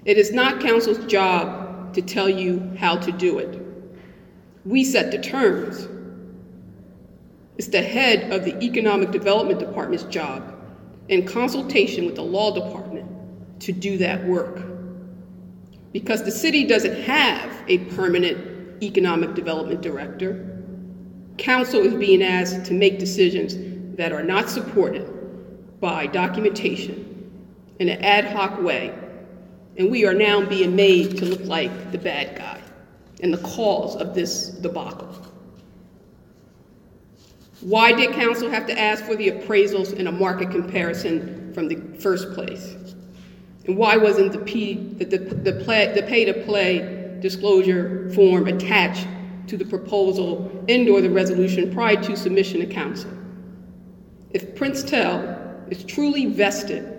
It 0.05 0.17
is 0.17 0.31
not 0.31 0.61
Council's 0.61 1.05
job 1.05 1.93
to 1.93 2.01
tell 2.01 2.29
you 2.29 2.71
how 2.77 2.97
to 2.97 3.11
do 3.11 3.39
it. 3.39 3.59
We 4.65 4.83
set 4.83 5.11
the 5.11 5.19
terms. 5.19 5.87
It's 7.57 7.67
the 7.67 7.81
head 7.81 8.31
of 8.31 8.43
the 8.43 8.61
Economic 8.63 9.11
Development 9.11 9.59
Department's 9.59 10.05
job, 10.05 10.55
in 11.07 11.25
consultation 11.25 12.05
with 12.05 12.15
the 12.15 12.23
Law 12.23 12.53
Department, 12.53 13.09
to 13.63 13.71
do 13.71 13.97
that 13.97 14.23
work. 14.25 14.61
Because 15.91 16.23
the 16.23 16.31
city 16.31 16.65
doesn't 16.65 17.01
have 17.03 17.51
a 17.67 17.79
permanent 17.95 18.83
Economic 18.83 19.35
Development 19.35 19.81
Director, 19.81 20.49
Council 21.37 21.81
is 21.81 21.93
being 21.95 22.21
asked 22.21 22.65
to 22.65 22.73
make 22.73 22.99
decisions 22.99 23.55
that 23.97 24.11
are 24.11 24.23
not 24.23 24.49
supported 24.49 25.09
by 25.79 26.07
documentation 26.07 27.09
in 27.79 27.89
an 27.89 28.03
ad 28.03 28.25
hoc 28.25 28.61
way, 28.61 28.93
and 29.77 29.89
we 29.89 30.05
are 30.05 30.13
now 30.13 30.45
being 30.45 30.75
made 30.75 31.17
to 31.17 31.25
look 31.25 31.43
like 31.45 31.91
the 31.91 31.97
bad 31.97 32.35
guy 32.37 32.61
and 33.21 33.33
the 33.33 33.39
cause 33.39 33.95
of 33.95 34.13
this 34.13 34.49
debacle. 34.49 35.07
Why 37.61 37.93
did 37.93 38.11
council 38.11 38.49
have 38.49 38.67
to 38.67 38.77
ask 38.77 39.05
for 39.05 39.15
the 39.15 39.31
appraisals 39.31 39.97
and 39.97 40.07
a 40.07 40.11
market 40.11 40.51
comparison 40.51 41.53
from 41.53 41.67
the 41.67 41.77
first 41.99 42.33
place? 42.33 42.75
And 43.65 43.77
why 43.77 43.95
wasn't 43.97 44.33
the, 44.33 44.39
P, 44.39 44.75
the, 44.75 45.05
the, 45.05 45.17
the, 45.17 45.53
play, 45.63 45.93
the 45.93 46.03
pay-to-play 46.03 47.17
disclosure 47.21 48.09
form 48.13 48.47
attached 48.47 49.07
to 49.47 49.57
the 49.57 49.65
proposal 49.65 50.65
and 50.67 50.87
or 50.89 51.01
the 51.01 51.09
resolution 51.09 51.73
prior 51.73 52.01
to 52.03 52.17
submission 52.17 52.59
to 52.59 52.65
council? 52.65 53.11
If 54.31 54.55
Princetel 54.55 55.71
is 55.71 55.83
truly 55.85 56.25
vested 56.25 56.89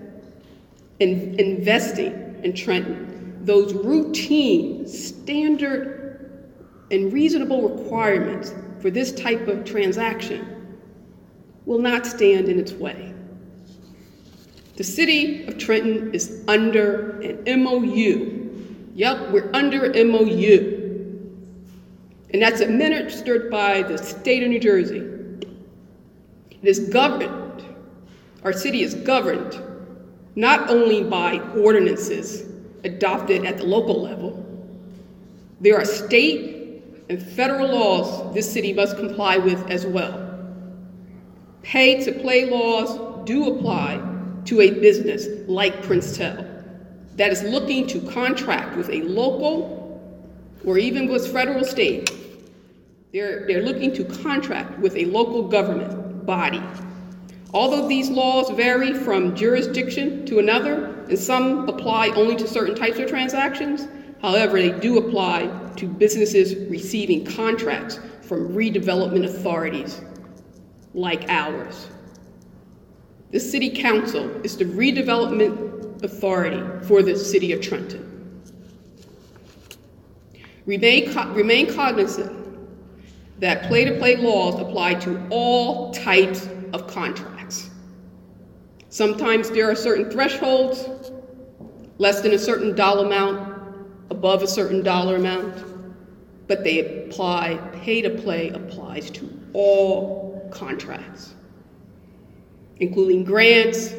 in 1.00 1.38
investing 1.38 2.40
in 2.42 2.54
Trenton, 2.54 3.44
those 3.44 3.75
routine, 3.75 4.87
standard, 4.87 6.50
and 6.90 7.12
reasonable 7.12 7.68
requirements 7.68 8.54
for 8.80 8.90
this 8.90 9.12
type 9.12 9.49
of 9.49 9.64
transaction 9.64 10.78
will 11.66 11.78
not 11.78 12.06
stand 12.06 12.49
in 12.49 12.59
its 12.59 12.73
way. 12.73 13.12
The 14.76 14.85
city 14.85 15.47
of 15.47 15.57
Trenton 15.57 16.12
is 16.12 16.43
under 16.49 17.21
an 17.21 17.62
MOU. 17.62 18.50
Yep, 18.95 19.31
we're 19.31 19.50
under 19.54 19.93
MOU. 20.04 20.81
And 22.33 22.43
that's 22.43 22.61
administered 22.61 23.50
by 23.50 23.83
the 23.83 23.97
state 23.97 24.43
of 24.43 24.49
New 24.49 24.59
Jersey. 24.59 24.99
It 26.50 26.69
is 26.69 26.88
governed, 26.88 27.64
our 28.43 28.52
city 28.52 28.83
is 28.83 28.95
governed 28.95 29.61
not 30.35 30.69
only 30.69 31.04
by 31.04 31.38
ordinances 31.57 32.50
adopted 32.83 33.45
at 33.45 33.59
the 33.59 33.64
local 33.64 34.02
level, 34.02 34.45
there 35.61 35.76
are 35.76 35.85
state 35.85 36.83
and 37.09 37.23
federal 37.23 37.69
laws 37.69 38.35
this 38.35 38.50
city 38.50 38.73
must 38.73 38.97
comply 38.97 39.37
with 39.38 39.71
as 39.71 39.87
well. 39.87 40.21
Pay 41.62 42.02
to 42.04 42.12
play 42.12 42.50
laws 42.50 43.25
do 43.25 43.54
apply 43.57 44.13
to 44.46 44.60
a 44.60 44.70
business 44.70 45.28
like 45.48 45.82
Princetel 45.82 46.50
that 47.16 47.30
is 47.30 47.42
looking 47.42 47.86
to 47.88 48.00
contract 48.10 48.76
with 48.76 48.90
a 48.90 49.02
local 49.02 49.80
or 50.64 50.78
even 50.78 51.08
with 51.08 51.30
federal 51.32 51.64
state. 51.64 52.10
They're, 53.12 53.46
they're 53.46 53.62
looking 53.62 53.92
to 53.94 54.04
contract 54.04 54.78
with 54.78 54.96
a 54.96 55.04
local 55.06 55.46
government 55.46 56.26
body. 56.26 56.62
Although 57.52 57.86
these 57.86 58.10
laws 58.10 58.50
vary 58.50 58.92
from 58.92 59.36
jurisdiction 59.36 60.26
to 60.26 60.40
another, 60.40 60.86
and 61.08 61.18
some 61.18 61.68
apply 61.68 62.08
only 62.08 62.34
to 62.36 62.48
certain 62.48 62.74
types 62.74 62.98
of 62.98 63.08
transactions, 63.08 63.86
however, 64.20 64.58
they 64.60 64.72
do 64.80 64.98
apply 64.98 65.46
to 65.76 65.86
businesses 65.86 66.56
receiving 66.68 67.24
contracts 67.24 68.00
from 68.22 68.48
redevelopment 68.54 69.24
authorities 69.26 70.00
like 70.94 71.28
ours. 71.28 71.88
The 73.34 73.40
City 73.40 73.68
Council 73.68 74.30
is 74.44 74.56
the 74.56 74.64
redevelopment 74.64 76.04
authority 76.04 76.62
for 76.86 77.02
the 77.02 77.18
City 77.18 77.50
of 77.52 77.60
Trenton. 77.60 78.40
Remain, 80.66 81.12
co- 81.12 81.32
remain 81.32 81.75
cognizant 81.75 82.30
that 83.40 83.64
play 83.64 83.86
to 83.86 83.99
play 83.99 84.14
laws 84.14 84.60
apply 84.60 84.94
to 85.00 85.20
all 85.30 85.92
types 85.92 86.49
of 86.73 86.86
contracts. 86.86 87.70
Sometimes 88.88 89.50
there 89.50 89.68
are 89.68 89.75
certain 89.75 90.08
thresholds, 90.12 90.88
less 91.99 92.20
than 92.20 92.34
a 92.34 92.38
certain 92.38 92.76
dollar 92.76 93.04
amount, 93.04 93.52
above 94.10 94.44
a 94.44 94.47
certain 94.47 94.80
dollar 94.84 95.16
amount, 95.16 95.64
but 96.47 96.62
they 96.62 97.06
apply, 97.08 97.56
pay 97.82 98.00
to 98.00 98.10
play 98.10 98.50
applies 98.50 99.10
to 99.10 99.28
all 99.54 100.49
contracts, 100.52 101.33
including 102.80 103.25
grants, 103.25 103.95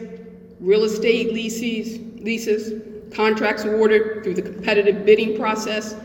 real 0.60 0.84
estate 0.84 1.34
leases, 1.34 2.00
leases, 2.22 2.82
contracts 3.14 3.64
awarded 3.64 4.24
through 4.24 4.34
the 4.34 4.42
competitive 4.42 5.06
bidding 5.06 5.38
process. 5.38 5.96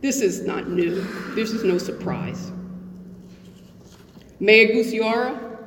This 0.00 0.20
is 0.20 0.42
not 0.46 0.68
new. 0.68 1.00
This 1.34 1.50
is 1.52 1.64
no 1.64 1.78
surprise. 1.78 2.50
Mayor 4.40 4.74
Gusciora 4.74 5.58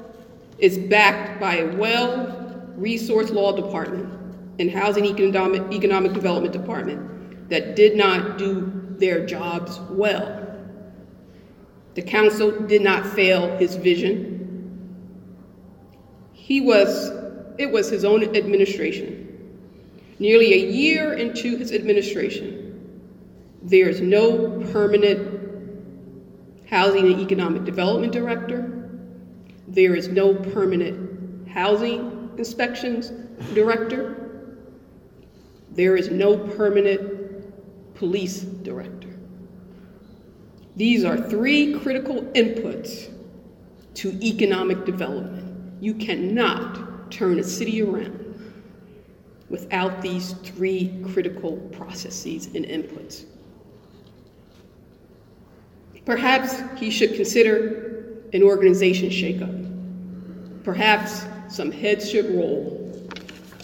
is 0.60 0.78
backed 0.78 1.40
by 1.40 1.58
a 1.58 1.76
well-resourced 1.78 3.32
law 3.32 3.56
department 3.56 4.14
and 4.60 4.70
housing 4.70 5.06
economic, 5.06 5.62
economic 5.72 6.14
development 6.14 6.54
department 6.54 7.50
that 7.50 7.76
did 7.76 7.96
not 7.96 8.38
do 8.38 8.72
their 8.98 9.26
jobs 9.26 9.80
well. 9.92 10.44
The 11.94 12.02
council 12.02 12.52
did 12.52 12.82
not 12.82 13.06
fail 13.06 13.58
his 13.58 13.76
vision. 13.76 14.37
He 16.48 16.62
was, 16.62 17.12
it 17.58 17.70
was 17.70 17.90
his 17.90 18.06
own 18.06 18.24
administration. 18.24 19.26
Nearly 20.18 20.54
a 20.54 20.72
year 20.72 21.12
into 21.12 21.58
his 21.58 21.74
administration, 21.74 22.90
there 23.62 23.90
is 23.90 24.00
no 24.00 24.66
permanent 24.72 25.42
housing 26.70 27.12
and 27.12 27.20
economic 27.20 27.66
development 27.66 28.14
director. 28.14 28.90
There 29.68 29.94
is 29.94 30.08
no 30.08 30.36
permanent 30.36 31.50
housing 31.50 32.32
inspections 32.38 33.12
director. 33.54 34.56
There 35.72 35.98
is 35.98 36.10
no 36.10 36.38
permanent 36.38 37.94
police 37.96 38.40
director. 38.40 39.10
These 40.78 41.04
are 41.04 41.18
three 41.30 41.78
critical 41.78 42.22
inputs 42.22 43.14
to 43.96 44.18
economic 44.26 44.86
development. 44.86 45.47
You 45.80 45.94
cannot 45.94 47.12
turn 47.12 47.40
a 47.40 47.44
city 47.44 47.82
around 47.82 48.24
without 49.50 50.02
these 50.02 50.34
three 50.34 51.02
critical 51.14 51.58
processes 51.72 52.48
and 52.48 52.66
inputs. 52.66 53.26
Perhaps 56.06 56.62
he 56.80 56.90
should 56.90 57.16
consider 57.16 58.24
an 58.34 58.44
organization 58.44 59.10
shakeup. 59.10 60.64
Perhaps 60.64 61.26
some 61.50 61.72
heads 61.72 62.10
should 62.10 62.34
roll. 62.34 63.10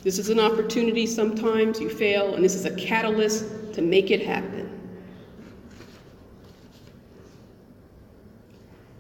This 0.04 0.20
is 0.20 0.30
an 0.30 0.40
opportunity, 0.40 1.06
sometimes 1.06 1.80
you 1.80 1.90
fail, 1.90 2.36
and 2.36 2.44
this 2.44 2.56
is 2.56 2.66
a 2.66 2.76
catalyst 2.76 3.46
to 3.74 3.82
make 3.82 4.12
it 4.12 4.22
happen. 4.22 4.63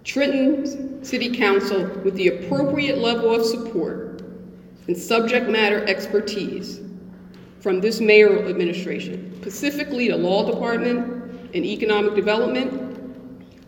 Trenton 0.04 1.04
City 1.04 1.36
Council, 1.36 1.86
with 2.04 2.16
the 2.16 2.28
appropriate 2.28 2.98
level 2.98 3.34
of 3.34 3.46
support 3.46 4.22
and 4.88 4.98
subject 4.98 5.50
matter 5.50 5.86
expertise 5.86 6.82
from 7.62 7.80
this 7.80 8.02
mayoral 8.02 8.50
administration, 8.50 9.34
specifically 9.42 10.10
the 10.10 10.18
law 10.18 10.50
department 10.50 11.54
and 11.54 11.66
economic 11.66 12.16
development, 12.16 13.16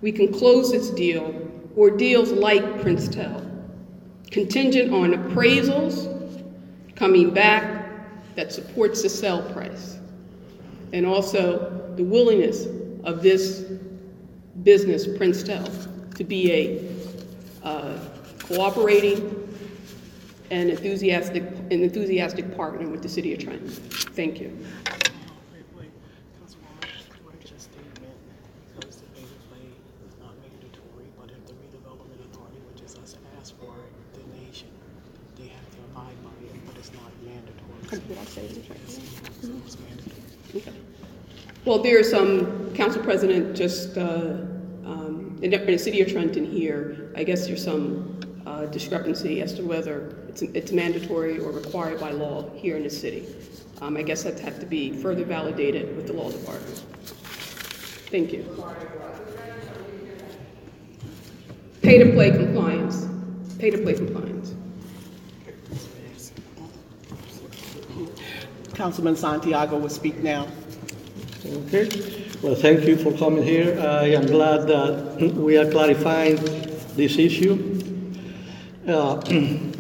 we 0.02 0.12
can 0.12 0.32
close 0.34 0.72
this 0.72 0.90
deal 0.90 1.42
or 1.78 1.90
deals 1.90 2.32
like 2.32 2.64
Princetel, 2.82 3.42
contingent 4.30 4.94
on 4.94 5.14
appraisals 5.14 6.12
coming 6.96 7.34
back 7.34 8.36
that 8.36 8.52
supports 8.52 9.02
the 9.02 9.10
sell 9.10 9.42
price, 9.54 9.98
and 10.92 11.06
also 11.06 11.94
the 11.96 12.04
willingness 12.04 12.66
of 13.06 13.24
this 13.24 13.66
business, 14.64 15.08
Princetel, 15.08 15.95
to 16.16 16.24
be 16.24 16.52
a 16.52 17.66
uh, 17.66 18.00
cooperating 18.40 19.42
and 20.52 20.70
enthusiastic, 20.70 21.44
an 21.44 21.84
enthusiastic 21.84 22.56
partner 22.56 22.88
with 22.88 23.02
the 23.02 23.10
city 23.10 23.34
of 23.34 23.40
Trenton. 23.40 23.70
Thank 23.70 24.40
you. 24.40 24.48
Wait, 25.52 25.64
wait, 25.76 25.90
Councilwoman, 26.40 26.82
write 27.26 27.48
statement, 27.60 28.16
because 28.78 28.98
the 28.98 29.08
pay 29.08 29.22
to 29.22 29.28
play 29.50 29.68
not 30.22 30.36
mandatory, 30.42 31.06
but 31.20 31.30
if 31.32 31.46
the 31.48 31.54
redevelopment 31.54 32.24
authority, 32.32 32.60
which 32.72 32.84
is 32.84 32.96
us, 32.96 33.18
ask 33.40 33.58
for 33.60 33.74
the 34.14 34.40
nation, 34.40 34.70
they 35.38 35.48
have 35.48 35.70
to 35.72 35.78
abide 35.92 36.16
by 36.24 36.30
it, 36.46 36.66
but 36.68 36.78
it's 36.78 36.94
not 36.94 37.12
mandatory. 37.26 38.08
Did 38.08 38.18
I 38.18 38.26
say 38.26 38.48
this 38.48 38.70
right? 38.70 38.90
So 39.42 39.52
it's 39.66 39.78
mandatory. 39.80 40.22
Okay. 40.56 40.74
Well, 41.66 41.80
there's 41.80 42.10
some, 42.12 42.74
Council 42.76 43.02
President 43.02 43.56
just 43.58 43.98
uh, 43.98 44.38
in 45.42 45.52
the, 45.52 45.78
city 45.78 46.02
of 46.02 46.08
Trenton 46.10 46.46
here, 46.46 47.12
I 47.16 47.24
guess 47.24 47.48
there's 47.48 47.64
some 47.64 48.20
uh, 48.46 48.66
discrepancy 48.66 49.42
as 49.42 49.54
to 49.54 49.64
whether 49.64 50.16
it's, 50.30 50.42
it's 50.42 50.72
mandatory 50.72 51.40
or 51.40 51.52
required 51.52 52.00
by 52.00 52.12
law 52.12 52.50
here 52.56 52.78
in 52.78 52.84
the 52.84 52.90
city. 52.90 53.26
Um, 53.82 53.98
I 53.98 54.04
guess 54.04 54.24
that 54.24 54.40
have 54.40 54.60
to 54.60 54.66
be 54.66 54.92
further 54.92 55.26
validated 55.26 55.96
with 55.98 56.08
the 56.08 56.14
law 56.14 56.32
department. 56.32 56.84
Thank 58.10 58.32
you. 58.32 58.46
Pay-to-play 61.82 62.32
compliance, 62.32 63.08
pay-to-play 63.60 63.94
compliance. 63.96 64.54
Councilman 68.74 69.16
Santiago 69.16 69.78
will 69.78 69.90
speak 69.90 70.18
now. 70.18 70.48
Okay, 71.46 72.25
well, 72.42 72.56
thank 72.56 72.86
you 72.86 72.98
for 72.98 73.12
coming 73.14 73.44
here. 73.44 73.80
I 73.80 74.08
am 74.08 74.26
glad 74.26 74.68
that 74.68 75.34
we 75.36 75.58
are 75.58 75.70
clarifying 75.70 76.38
this 76.96 77.18
issue. 77.18 77.82
Uh, 78.88 79.22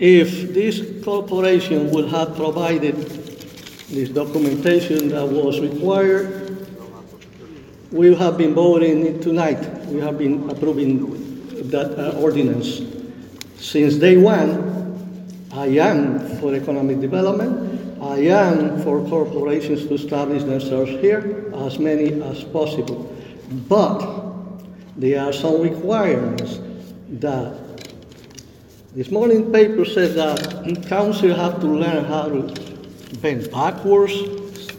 If 0.00 0.54
this 0.54 1.04
corporation 1.04 1.90
would 1.90 2.08
have 2.08 2.34
provided 2.34 2.96
this 2.96 4.08
documentation 4.08 5.10
that 5.10 5.28
was 5.28 5.60
required, 5.60 6.56
we 7.92 8.14
have 8.14 8.38
been 8.38 8.54
voting 8.54 9.20
tonight. 9.20 9.60
We 9.88 10.00
have 10.00 10.16
been 10.16 10.48
approving 10.48 11.68
that 11.68 11.98
uh, 11.98 12.18
ordinance. 12.18 12.80
Since 13.58 13.96
day 13.96 14.16
one, 14.16 15.44
I 15.52 15.66
am 15.66 16.38
for 16.38 16.54
economic 16.54 17.00
development. 17.02 17.69
I 18.00 18.16
am 18.32 18.82
for 18.82 19.06
corporations 19.08 19.86
to 19.86 19.94
establish 19.94 20.42
themselves 20.42 20.90
here, 21.02 21.52
as 21.54 21.78
many 21.78 22.22
as 22.22 22.42
possible. 22.44 23.14
But 23.68 23.98
there 24.96 25.20
are 25.20 25.32
some 25.32 25.60
requirements 25.60 26.60
that 27.20 27.58
this 28.94 29.10
morning 29.10 29.52
paper 29.52 29.84
said 29.84 30.14
that 30.14 30.88
council 30.88 31.34
have 31.34 31.60
to 31.60 31.66
learn 31.66 32.04
how 32.04 32.28
to 32.28 32.42
bend 33.20 33.50
backwards, 33.50 34.14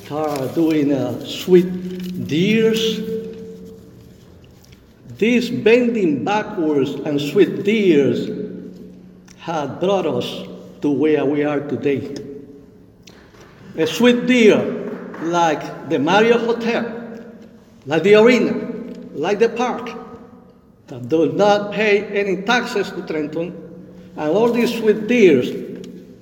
start 0.05 0.55
doing 0.55 0.91
uh, 0.91 1.23
sweet 1.23 2.27
deers. 2.27 2.99
This 5.17 5.49
bending 5.49 6.25
backwards 6.25 6.95
and 7.05 7.21
sweet 7.21 7.63
deers 7.63 8.27
had 9.38 9.79
brought 9.79 10.07
us 10.07 10.47
to 10.81 10.89
where 10.89 11.23
we 11.23 11.43
are 11.43 11.60
today. 11.60 12.15
A 13.77 13.88
sweet 13.88 14.27
deer 14.27 14.60
like 15.21 15.89
the 15.89 15.97
Marriott 15.97 16.41
Hotel, 16.41 17.23
like 17.86 18.03
the 18.03 18.15
arena, 18.15 18.53
like 19.13 19.39
the 19.39 19.49
park, 19.49 19.89
that 20.88 21.07
does 21.07 21.34
not 21.34 21.71
pay 21.71 22.05
any 22.07 22.41
taxes 22.41 22.89
to 22.91 23.01
Trenton, 23.03 23.55
and 24.17 24.29
all 24.29 24.51
these 24.51 24.77
sweet 24.77 25.07
deers 25.07 25.51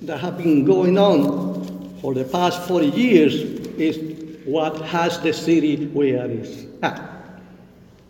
that 0.02 0.20
have 0.20 0.38
been 0.38 0.64
going 0.64 0.96
on 0.96 1.98
for 2.00 2.14
the 2.14 2.24
past 2.24 2.62
40 2.68 2.86
years 2.86 3.34
is 3.78 3.98
what 4.44 4.80
has 4.82 5.18
the 5.20 5.32
city 5.32 5.86
where 5.88 6.24
it 6.24 6.30
is 6.30 6.66
at. 6.82 7.02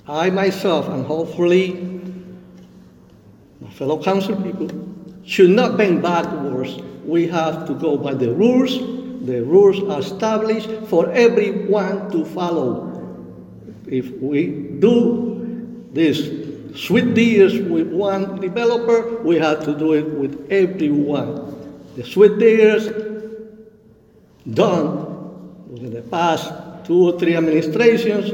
I 0.07 0.29
myself, 0.31 0.88
and 0.88 1.07
hopefully 1.07 1.74
my 3.61 3.70
fellow 3.70 4.03
council 4.03 4.37
people, 4.37 4.68
should 5.24 5.50
not 5.50 5.76
bend 5.76 6.03
backwards. 6.03 6.76
We 7.05 7.26
have 7.29 7.66
to 7.68 7.74
go 7.74 7.96
by 7.96 8.14
the 8.14 8.33
rules. 8.33 9.00
The 9.31 9.45
rules 9.45 9.81
are 9.88 10.01
established 10.01 10.71
for 10.88 11.09
everyone 11.12 12.11
to 12.11 12.25
follow. 12.25 12.90
If 13.87 14.11
we 14.19 14.49
do 14.81 15.87
this 15.93 16.19
sweet 16.75 17.14
deals 17.14 17.55
with 17.55 17.93
one 17.93 18.40
developer, 18.40 19.23
we 19.23 19.37
have 19.37 19.64
to 19.66 19.79
do 19.79 19.93
it 19.93 20.09
with 20.09 20.51
everyone. 20.51 21.55
The 21.95 22.03
sweet 22.03 22.40
deals 22.40 22.88
done 24.51 25.71
in 25.77 25.93
the 25.93 26.03
past 26.03 26.53
two 26.85 27.11
or 27.11 27.16
three 27.21 27.37
administrations 27.37 28.33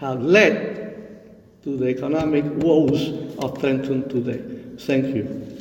have 0.00 0.20
led 0.20 1.62
to 1.62 1.76
the 1.76 1.86
economic 1.86 2.44
woes 2.64 3.36
of 3.38 3.60
Trenton 3.60 4.08
today. 4.08 4.42
Thank 4.76 5.14
you. 5.14 5.53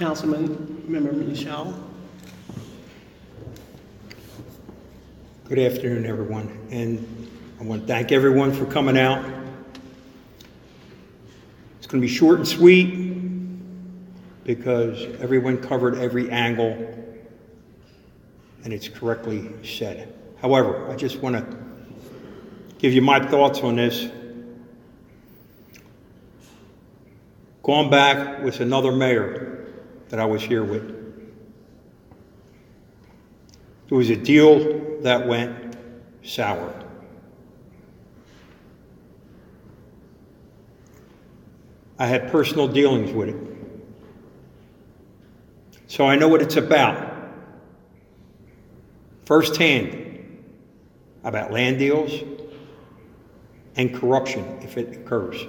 Councilman 0.00 0.82
Member 0.88 1.12
Muschal. 1.12 1.74
Good 5.44 5.58
afternoon, 5.58 6.06
everyone, 6.06 6.58
and 6.70 7.30
I 7.60 7.64
want 7.64 7.82
to 7.82 7.86
thank 7.86 8.10
everyone 8.10 8.50
for 8.50 8.64
coming 8.64 8.96
out. 8.96 9.22
It's 11.76 11.86
going 11.86 12.00
to 12.00 12.08
be 12.08 12.08
short 12.08 12.38
and 12.38 12.48
sweet 12.48 12.94
because 14.44 15.02
everyone 15.20 15.58
covered 15.58 15.98
every 15.98 16.30
angle 16.30 16.78
and 18.64 18.72
it's 18.72 18.88
correctly 18.88 19.50
said. 19.62 20.14
However, 20.40 20.90
I 20.90 20.96
just 20.96 21.18
want 21.18 21.36
to 21.36 21.58
give 22.78 22.94
you 22.94 23.02
my 23.02 23.20
thoughts 23.20 23.60
on 23.60 23.76
this. 23.76 24.08
Going 27.62 27.90
back 27.90 28.42
with 28.42 28.60
another 28.60 28.92
mayor 28.92 29.49
that 30.10 30.20
I 30.20 30.24
was 30.24 30.42
here 30.42 30.64
with. 30.64 31.00
It 33.88 33.94
was 33.94 34.10
a 34.10 34.16
deal 34.16 35.00
that 35.00 35.26
went 35.26 35.76
sour. 36.22 36.74
I 41.98 42.06
had 42.06 42.30
personal 42.30 42.68
dealings 42.68 43.12
with 43.12 43.30
it. 43.30 43.36
So 45.86 46.06
I 46.06 46.16
know 46.16 46.28
what 46.28 46.40
it's 46.40 46.56
about. 46.56 47.08
Firsthand 49.24 50.44
about 51.24 51.52
land 51.52 51.78
deals 51.78 52.12
and 53.76 53.94
corruption 53.94 54.58
if 54.62 54.76
it 54.76 54.96
occurs. 54.96 55.44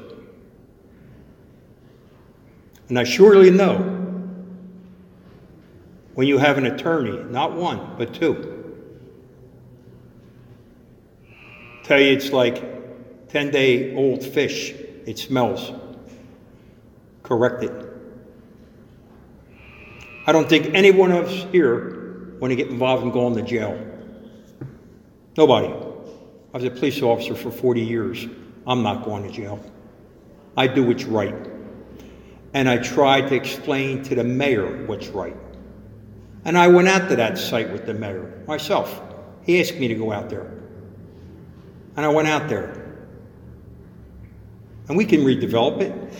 And 2.89 3.00
I 3.00 3.04
surely 3.04 3.50
know 3.50 4.01
when 6.15 6.28
you 6.28 6.38
have 6.38 6.58
an 6.58 6.65
attorney, 6.65 7.24
not 7.32 7.54
one, 7.54 7.95
but 7.97 8.13
two, 8.13 8.76
tell 11.84 12.00
you 12.00 12.13
it's 12.13 12.32
like 12.32 13.30
10 13.30 13.52
day 13.52 13.95
old 13.95 14.24
fish, 14.24 14.71
it 15.06 15.17
smells 15.17 15.71
correct 17.32 17.63
it. 17.63 17.88
I 20.28 20.34
don't 20.34 20.50
think 20.50 20.74
any 20.74 20.91
one 20.91 21.13
of 21.13 21.28
us 21.28 21.45
here 21.50 22.36
want 22.39 22.52
to 22.52 22.56
get 22.58 22.67
involved 22.67 23.04
in 23.04 23.12
going 23.12 23.36
to 23.36 23.41
jail. 23.41 23.80
Nobody. 25.38 25.67
I 25.67 26.58
was 26.58 26.65
a 26.65 26.69
police 26.69 27.02
officer 27.02 27.36
for 27.36 27.50
40 27.50 27.80
years. 27.80 28.28
I'm 28.67 28.84
not 28.84 29.06
going 29.06 29.24
to 29.24 29.32
jail. 29.32 29.63
I 30.58 30.67
do 30.67 30.84
what's 30.84 31.06
right. 31.06 31.34
And 32.54 32.67
I 32.67 32.80
tried 32.80 33.30
to 33.30 33.36
explain 33.36 34.04
to 34.04 34.15
the 34.15 34.26
mayor 34.26 34.86
what's 34.88 35.08
right. 35.08 35.38
And 36.44 36.58
I 36.58 36.68
went 36.68 36.88
out 36.88 37.10
to 37.10 37.16
that 37.16 37.38
site 37.38 37.72
with 37.72 37.86
the 37.86 37.94
mayor 37.94 38.44
myself. 38.48 39.02
He 39.44 39.60
asked 39.60 39.76
me 39.76 39.88
to 39.88 39.96
go 39.96 40.12
out 40.12 40.30
there. 40.30 40.52
And 41.96 42.06
I 42.06 42.10
went 42.10 42.28
out 42.28 42.48
there. 42.50 42.98
And 44.88 44.98
we 44.98 45.06
can 45.06 45.22
redevelop 45.22 45.82
it. 45.82 46.14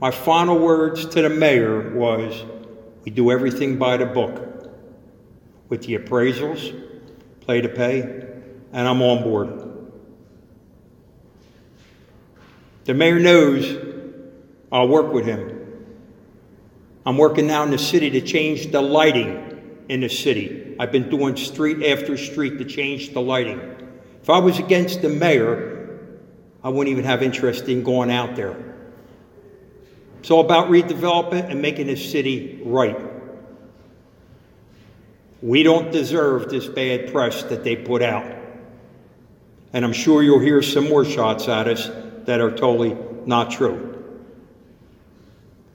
My 0.00 0.10
final 0.10 0.58
words 0.58 1.06
to 1.06 1.22
the 1.22 1.28
mayor 1.28 1.94
was, 1.94 2.44
we 3.04 3.10
do 3.10 3.30
everything 3.30 3.78
by 3.78 3.96
the 3.96 4.06
book 4.06 4.70
with 5.68 5.86
the 5.86 5.96
appraisals, 5.96 6.78
play 7.40 7.60
to 7.60 7.68
pay, 7.68 8.02
and 8.72 8.88
I'm 8.88 9.00
on 9.02 9.22
board. 9.22 9.68
The 12.84 12.94
mayor 12.94 13.20
knows 13.20 13.76
I'll 14.72 14.88
work 14.88 15.12
with 15.12 15.24
him. 15.24 15.61
I'm 17.04 17.18
working 17.18 17.46
now 17.46 17.64
in 17.64 17.70
the 17.70 17.78
city 17.78 18.10
to 18.10 18.20
change 18.20 18.70
the 18.70 18.80
lighting 18.80 19.84
in 19.88 20.00
the 20.00 20.08
city. 20.08 20.76
I've 20.78 20.92
been 20.92 21.10
doing 21.10 21.36
street 21.36 21.84
after 21.84 22.16
street 22.16 22.58
to 22.58 22.64
change 22.64 23.12
the 23.12 23.20
lighting. 23.20 23.60
If 24.22 24.30
I 24.30 24.38
was 24.38 24.58
against 24.58 25.02
the 25.02 25.08
mayor, 25.08 26.08
I 26.62 26.68
wouldn't 26.68 26.92
even 26.92 27.04
have 27.04 27.22
interest 27.22 27.68
in 27.68 27.82
going 27.82 28.10
out 28.10 28.36
there. 28.36 28.56
It's 30.20 30.30
all 30.30 30.44
about 30.44 30.68
redevelopment 30.68 31.50
and 31.50 31.60
making 31.60 31.88
the 31.88 31.96
city 31.96 32.60
right. 32.64 32.96
We 35.42 35.64
don't 35.64 35.90
deserve 35.90 36.48
this 36.48 36.68
bad 36.68 37.12
press 37.12 37.42
that 37.44 37.64
they 37.64 37.74
put 37.74 38.00
out. 38.00 38.24
And 39.72 39.84
I'm 39.84 39.92
sure 39.92 40.22
you'll 40.22 40.38
hear 40.38 40.62
some 40.62 40.88
more 40.88 41.04
shots 41.04 41.48
at 41.48 41.66
us 41.66 41.90
that 42.26 42.40
are 42.40 42.50
totally 42.52 42.96
not 43.26 43.50
true. 43.50 43.91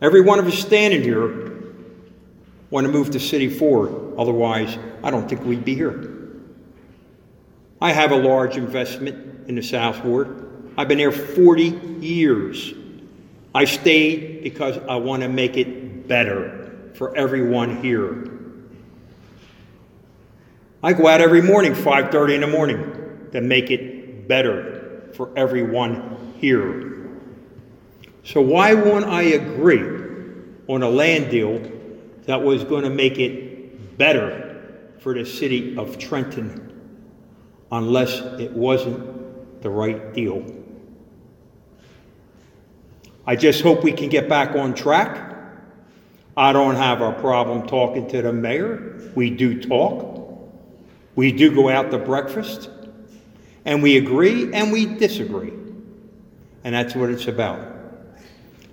Every 0.01 0.21
one 0.21 0.39
of 0.39 0.45
us 0.45 0.57
standing 0.60 1.01
here 1.01 1.63
want 2.69 2.86
to 2.86 2.91
move 2.91 3.12
the 3.12 3.19
city 3.19 3.49
forward. 3.49 4.15
Otherwise, 4.17 4.77
I 5.03 5.10
don't 5.10 5.27
think 5.27 5.43
we'd 5.43 5.65
be 5.65 5.75
here. 5.75 6.13
I 7.81 7.91
have 7.91 8.12
a 8.12 8.15
large 8.15 8.57
investment 8.57 9.47
in 9.47 9.55
the 9.55 9.63
South 9.63 10.03
Ward. 10.03 10.71
I've 10.77 10.88
been 10.88 10.97
there 10.97 11.12
40 11.12 11.63
years. 12.01 12.73
I 13.55 13.65
stayed 13.65 14.43
because 14.43 14.77
I 14.89 14.97
want 14.97 15.23
to 15.23 15.29
make 15.29 15.57
it 15.57 16.07
better 16.07 16.91
for 16.93 17.15
everyone 17.15 17.81
here. 17.81 18.31
I 20.83 20.93
go 20.93 21.07
out 21.07 21.21
every 21.21 21.41
morning, 21.41 21.73
5:30 21.73 22.36
in 22.36 22.41
the 22.41 22.47
morning, 22.47 23.29
to 23.31 23.41
make 23.41 23.71
it 23.71 24.27
better 24.27 25.10
for 25.13 25.31
everyone 25.36 26.36
here. 26.39 26.96
So 28.28 28.42
why 28.42 28.74
won't 28.74 29.06
I 29.06 29.22
agree 29.22 29.80
on 30.68 30.84
a 30.84 30.90
land 30.90 31.32
deal 31.32 31.62
that 32.26 32.44
was 32.44 32.66
going 32.66 32.84
to 32.84 32.90
make 32.90 33.18
it 33.18 33.98
better 33.98 34.84
for 35.00 35.13
the 35.13 35.26
city 35.26 35.78
of 35.78 35.98
Trenton 35.98 36.78
unless 37.72 38.20
it 38.38 38.52
wasn't 38.52 39.62
the 39.62 39.70
right 39.70 40.13
deal? 40.13 40.46
I 43.26 43.38
just 43.38 43.62
hope 43.62 43.82
we 43.82 43.94
can 43.94 44.10
get 44.10 44.28
back 44.28 44.58
on 44.58 44.74
track. 44.74 45.34
I 46.36 46.52
don't 46.52 46.76
have 46.76 47.00
a 47.00 47.13
problem 47.13 47.66
talking 47.66 48.10
to 48.10 48.22
the 48.22 48.34
mayor. 48.34 49.10
We 49.16 49.30
do 49.30 49.62
talk. 49.62 50.52
We 51.16 51.32
do 51.32 51.56
go 51.56 51.70
out 51.70 51.92
to 51.92 51.98
breakfast. 51.98 52.70
And 53.63 53.82
we 53.82 53.96
agree 53.96 54.54
and 54.54 54.74
we 54.74 54.86
disagree. 54.86 55.54
And 56.66 56.76
that's 56.76 56.94
what 56.94 57.10
it's 57.10 57.30
about. 57.30 57.77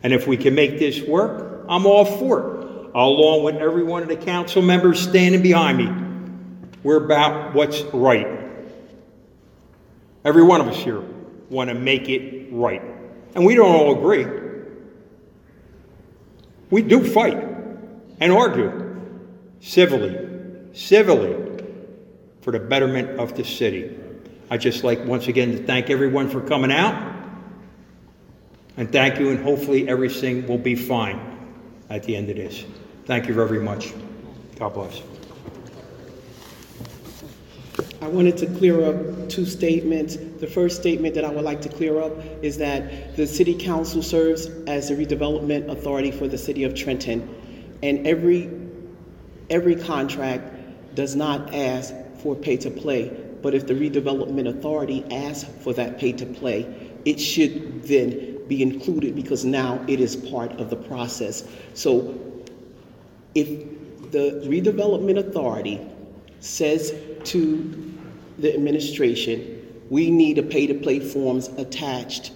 And 0.04 0.12
if 0.12 0.26
we 0.28 0.36
can 0.36 0.54
make 0.54 0.78
this 0.78 1.02
work, 1.02 1.64
I'm 1.66 1.86
all 1.86 2.04
for 2.04 2.38
it, 2.38 2.90
along 2.94 3.42
with 3.42 3.56
every 3.56 3.82
one 3.82 4.02
of 4.02 4.08
the 4.08 4.16
council 4.16 4.60
members 4.60 5.00
standing 5.00 5.40
behind 5.40 5.78
me. 5.78 6.38
We're 6.82 7.02
about 7.02 7.54
what's 7.54 7.80
right. 7.94 8.28
Every 10.22 10.42
one 10.42 10.60
of 10.60 10.68
us 10.68 10.76
here 10.76 11.02
want 11.48 11.70
to 11.70 11.74
make 11.74 12.10
it 12.10 12.48
right. 12.52 12.82
And 13.34 13.46
we 13.46 13.54
don't 13.54 13.74
all 13.74 13.98
agree. 13.98 14.26
We 16.70 16.82
do 16.82 17.02
fight 17.02 17.38
and 18.20 18.30
argue 18.30 19.00
civilly, 19.60 20.18
civilly 20.74 21.64
for 22.42 22.52
the 22.52 22.60
betterment 22.60 23.18
of 23.18 23.34
the 23.34 23.44
city. 23.44 23.98
I'd 24.50 24.60
just 24.60 24.84
like 24.84 25.02
once 25.06 25.28
again 25.28 25.52
to 25.52 25.64
thank 25.64 25.88
everyone 25.88 26.28
for 26.28 26.42
coming 26.42 26.70
out. 26.70 27.13
And 28.76 28.90
thank 28.90 29.20
you, 29.20 29.30
and 29.30 29.42
hopefully 29.42 29.88
everything 29.88 30.46
will 30.46 30.58
be 30.58 30.74
fine 30.74 31.20
at 31.90 32.02
the 32.02 32.16
end 32.16 32.28
of 32.30 32.36
this. 32.36 32.64
Thank 33.06 33.28
you 33.28 33.34
very 33.34 33.60
much. 33.60 33.92
God 34.56 34.74
bless. 34.74 35.02
I 38.00 38.08
wanted 38.08 38.36
to 38.38 38.46
clear 38.46 38.84
up 38.84 39.28
two 39.28 39.46
statements. 39.46 40.16
The 40.16 40.46
first 40.46 40.80
statement 40.80 41.14
that 41.14 41.24
I 41.24 41.30
would 41.30 41.44
like 41.44 41.62
to 41.62 41.68
clear 41.68 42.00
up 42.00 42.12
is 42.42 42.58
that 42.58 43.16
the 43.16 43.26
city 43.26 43.54
council 43.54 44.02
serves 44.02 44.46
as 44.66 44.88
the 44.88 44.94
redevelopment 44.94 45.70
authority 45.70 46.10
for 46.10 46.28
the 46.28 46.36
city 46.36 46.64
of 46.64 46.74
Trenton. 46.74 47.26
And 47.82 48.06
every, 48.06 48.50
every 49.50 49.76
contract 49.76 50.94
does 50.94 51.16
not 51.16 51.54
ask 51.54 51.94
for 52.18 52.34
pay 52.34 52.56
to 52.58 52.70
play. 52.70 53.08
But 53.42 53.54
if 53.54 53.66
the 53.66 53.74
redevelopment 53.74 54.48
authority 54.48 55.04
asks 55.10 55.48
for 55.62 55.72
that 55.74 55.98
pay 55.98 56.12
to 56.12 56.26
play, 56.26 56.92
it 57.04 57.18
should 57.18 57.84
then 57.84 58.33
be 58.48 58.62
included 58.62 59.14
because 59.14 59.44
now 59.44 59.84
it 59.88 60.00
is 60.00 60.16
part 60.16 60.52
of 60.52 60.70
the 60.70 60.76
process. 60.76 61.44
So 61.74 62.14
if 63.34 63.48
the 64.12 64.42
redevelopment 64.46 65.18
authority 65.18 65.80
says 66.40 66.94
to 67.24 67.94
the 68.38 68.54
administration, 68.54 69.82
we 69.90 70.10
need 70.10 70.38
a 70.38 70.42
pay 70.42 70.66
to 70.66 70.74
play 70.74 71.00
forms 71.00 71.48
attached 71.48 72.32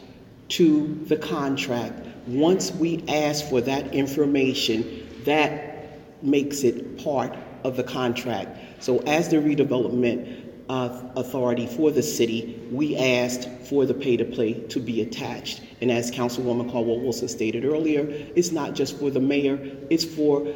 to 0.48 0.94
the 1.06 1.16
contract. 1.16 2.06
Once 2.26 2.72
we 2.72 3.04
ask 3.08 3.46
for 3.48 3.60
that 3.60 3.94
information, 3.94 5.06
that 5.24 6.22
makes 6.22 6.64
it 6.64 7.02
part 7.02 7.36
of 7.64 7.76
the 7.76 7.82
contract. 7.82 8.82
So, 8.82 8.98
as 9.00 9.28
the 9.28 9.36
redevelopment 9.36 10.47
uh, 10.68 11.00
authority 11.16 11.66
for 11.66 11.90
the 11.90 12.02
city, 12.02 12.60
we 12.70 12.96
asked 12.96 13.48
for 13.68 13.86
the 13.86 13.94
pay 13.94 14.16
to 14.16 14.24
play 14.24 14.54
to 14.54 14.80
be 14.80 15.00
attached. 15.00 15.62
And 15.80 15.90
as 15.90 16.10
Councilwoman 16.10 16.70
Caldwell 16.70 17.00
Wilson 17.00 17.28
stated 17.28 17.64
earlier, 17.64 18.06
it's 18.36 18.52
not 18.52 18.74
just 18.74 18.98
for 18.98 19.10
the 19.10 19.20
mayor, 19.20 19.58
it's 19.90 20.04
for 20.04 20.46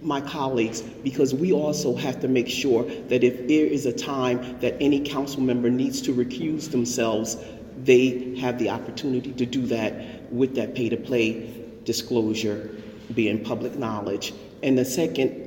my 0.00 0.20
colleagues 0.20 0.82
because 0.82 1.34
we 1.34 1.52
also 1.52 1.96
have 1.96 2.20
to 2.20 2.28
make 2.28 2.48
sure 2.48 2.84
that 3.08 3.24
if 3.24 3.48
there 3.48 3.66
is 3.66 3.86
a 3.86 3.92
time 3.92 4.58
that 4.60 4.76
any 4.80 5.00
council 5.00 5.40
member 5.40 5.70
needs 5.70 6.02
to 6.02 6.12
recuse 6.12 6.70
themselves, 6.70 7.36
they 7.78 8.36
have 8.36 8.58
the 8.58 8.70
opportunity 8.70 9.32
to 9.32 9.46
do 9.46 9.66
that 9.66 10.30
with 10.32 10.54
that 10.56 10.74
pay 10.74 10.88
to 10.88 10.96
play 10.96 11.64
disclosure 11.84 12.70
being 13.14 13.42
public 13.44 13.76
knowledge. 13.76 14.34
And 14.62 14.76
the 14.76 14.84
second 14.84 15.42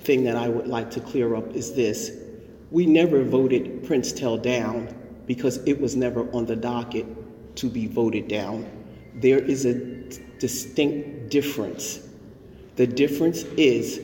thing 0.00 0.24
that 0.24 0.36
I 0.36 0.48
would 0.48 0.66
like 0.66 0.90
to 0.92 1.00
clear 1.00 1.34
up 1.34 1.54
is 1.54 1.74
this 1.74 2.10
we 2.74 2.86
never 2.86 3.22
voted 3.22 3.84
Princetel 3.84 4.42
down 4.42 4.92
because 5.28 5.58
it 5.58 5.80
was 5.80 5.94
never 5.94 6.28
on 6.32 6.44
the 6.44 6.56
docket 6.56 7.06
to 7.54 7.68
be 7.68 7.86
voted 7.86 8.26
down. 8.26 8.68
There 9.14 9.38
is 9.38 9.64
a 9.64 9.74
distinct 10.40 11.30
difference. 11.30 12.00
The 12.74 12.88
difference 12.88 13.44
is 13.56 14.00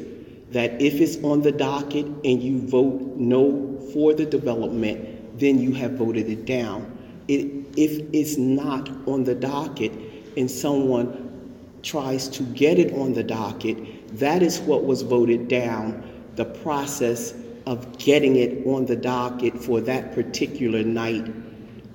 that 0.52 0.80
if 0.80 1.00
it's 1.00 1.16
on 1.24 1.42
the 1.42 1.50
docket 1.50 2.06
and 2.06 2.40
you 2.40 2.60
vote 2.60 3.16
no 3.16 3.80
for 3.92 4.14
the 4.14 4.24
development, 4.24 5.36
then 5.40 5.58
you 5.58 5.72
have 5.72 5.94
voted 5.94 6.28
it 6.28 6.44
down. 6.44 6.96
It, 7.26 7.66
if 7.76 8.08
it's 8.12 8.36
not 8.36 8.88
on 9.08 9.24
the 9.24 9.34
docket 9.34 9.90
and 10.36 10.48
someone 10.48 11.52
tries 11.82 12.28
to 12.28 12.44
get 12.44 12.78
it 12.78 12.94
on 12.94 13.14
the 13.14 13.24
docket, 13.24 14.16
that 14.20 14.44
is 14.44 14.60
what 14.60 14.84
was 14.84 15.02
voted 15.02 15.48
down. 15.48 16.04
The 16.36 16.44
process 16.44 17.34
of 17.70 17.98
getting 17.98 18.34
it 18.34 18.66
on 18.66 18.84
the 18.86 18.96
docket 18.96 19.56
for 19.56 19.80
that 19.80 20.12
particular 20.12 20.82
night. 20.82 21.32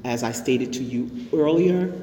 As 0.05 0.23
I 0.23 0.31
stated 0.31 0.71
to 0.71 0.81
you 0.81 1.11
earlier, 1.33 1.93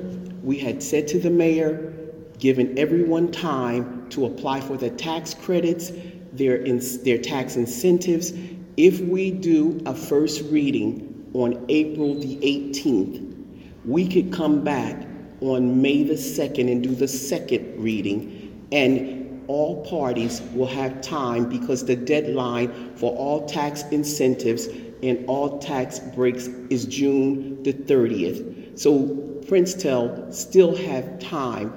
we 0.43 0.59
had 0.59 0.83
said 0.83 1.09
to 1.09 1.19
the 1.19 1.31
mayor, 1.31 1.95
given 2.39 2.79
everyone 2.79 3.33
time 3.33 4.11
to 4.11 4.27
apply 4.27 4.61
for 4.61 4.77
the 4.77 4.91
tax 4.91 5.33
credits, 5.33 5.91
their, 6.35 6.57
in, 6.57 6.83
their 7.03 7.17
tax 7.17 7.57
incentives. 7.57 8.35
If 8.77 9.01
we 9.01 9.31
do 9.31 9.81
a 9.87 9.95
first 9.95 10.43
reading 10.51 11.31
on 11.33 11.65
April 11.71 12.15
the 12.15 12.37
18th, 12.37 13.35
we 13.87 14.07
could 14.07 14.35
come 14.35 14.63
back 14.63 15.09
on 15.41 15.81
May 15.81 16.03
the 16.03 16.13
2nd 16.13 16.71
and 16.71 16.83
do 16.83 16.95
the 16.95 17.09
second 17.09 17.83
reading, 17.83 18.69
and 18.71 19.22
all 19.53 19.85
parties 19.85 20.41
will 20.55 20.67
have 20.67 21.03
time 21.03 21.47
because 21.47 21.85
the 21.85 21.95
deadline 21.95 22.97
for 22.97 23.15
all 23.15 23.47
tax 23.47 23.83
incentives 23.91 24.67
and 25.03 25.25
all 25.27 25.59
tax 25.59 25.99
breaks 25.99 26.47
is 26.71 26.87
June 26.87 27.63
the 27.63 27.75
30th. 27.75 28.79
So 28.79 29.09
Princetel 29.47 30.33
still 30.33 30.75
have 30.75 31.19
time, 31.19 31.71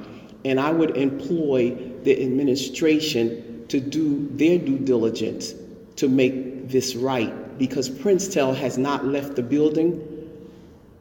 and 0.46 0.58
I 0.58 0.72
would 0.72 0.96
employ 0.96 1.76
the 2.04 2.24
administration 2.24 3.66
to 3.68 3.82
do 3.82 4.30
their 4.32 4.58
due 4.58 4.80
diligence 4.80 5.54
to 5.98 6.08
make 6.08 6.70
this 6.70 6.96
right 6.96 7.58
because 7.58 7.90
Princetel 7.90 8.56
has 8.56 8.78
not 8.78 9.06
left 9.06 9.36
the 9.36 9.44
building. 9.44 10.02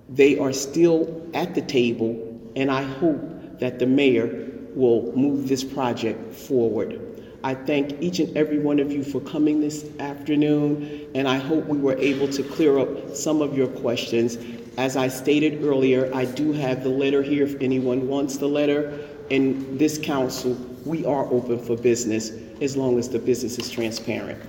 They 0.09 0.39
are 0.39 0.53
still 0.53 1.25
at 1.35 1.55
the 1.55 1.63
table, 1.63 2.41
and 2.57 2.69
I 2.69 2.83
hope 2.83 3.61
that 3.61 3.79
the 3.79 3.87
mayor 3.87 4.44
will 4.75 5.13
move 5.17 5.49
this 5.49 5.65
project 5.65 6.35
forward. 6.35 7.01
I 7.45 7.55
thank 7.55 8.01
each 8.01 8.21
and 8.21 8.35
every 8.37 8.59
one 8.59 8.79
of 8.81 8.91
you 8.91 9.05
for 9.05 9.21
coming 9.21 9.61
this 9.61 9.85
afternoon, 9.99 11.09
and 11.15 11.29
I 11.29 11.37
hope 11.37 11.67
we 11.67 11.77
were 11.77 11.97
able 11.99 12.27
to 12.29 12.43
clear 12.43 12.79
up 12.79 13.15
some 13.15 13.43
of 13.43 13.57
your 13.57 13.69
questions. 13.69 14.39
As 14.79 14.97
I 14.97 15.09
stated 15.09 15.63
earlier, 15.63 16.11
I 16.15 16.25
do 16.25 16.53
have 16.53 16.83
the 16.83 16.89
letter 16.89 17.23
here 17.23 17.45
if 17.45 17.61
anyone 17.61 18.09
wants 18.09 18.39
the 18.39 18.49
letter. 18.49 18.99
In 19.29 19.77
this 19.77 19.99
council, 19.99 20.55
we 20.85 21.05
are 21.05 21.27
open 21.27 21.59
for 21.59 21.77
business 21.77 22.33
as 22.63 22.77
long 22.77 22.99
as 22.99 23.09
the 23.11 23.19
business 23.19 23.59
is 23.59 23.71
transparent. 23.71 24.41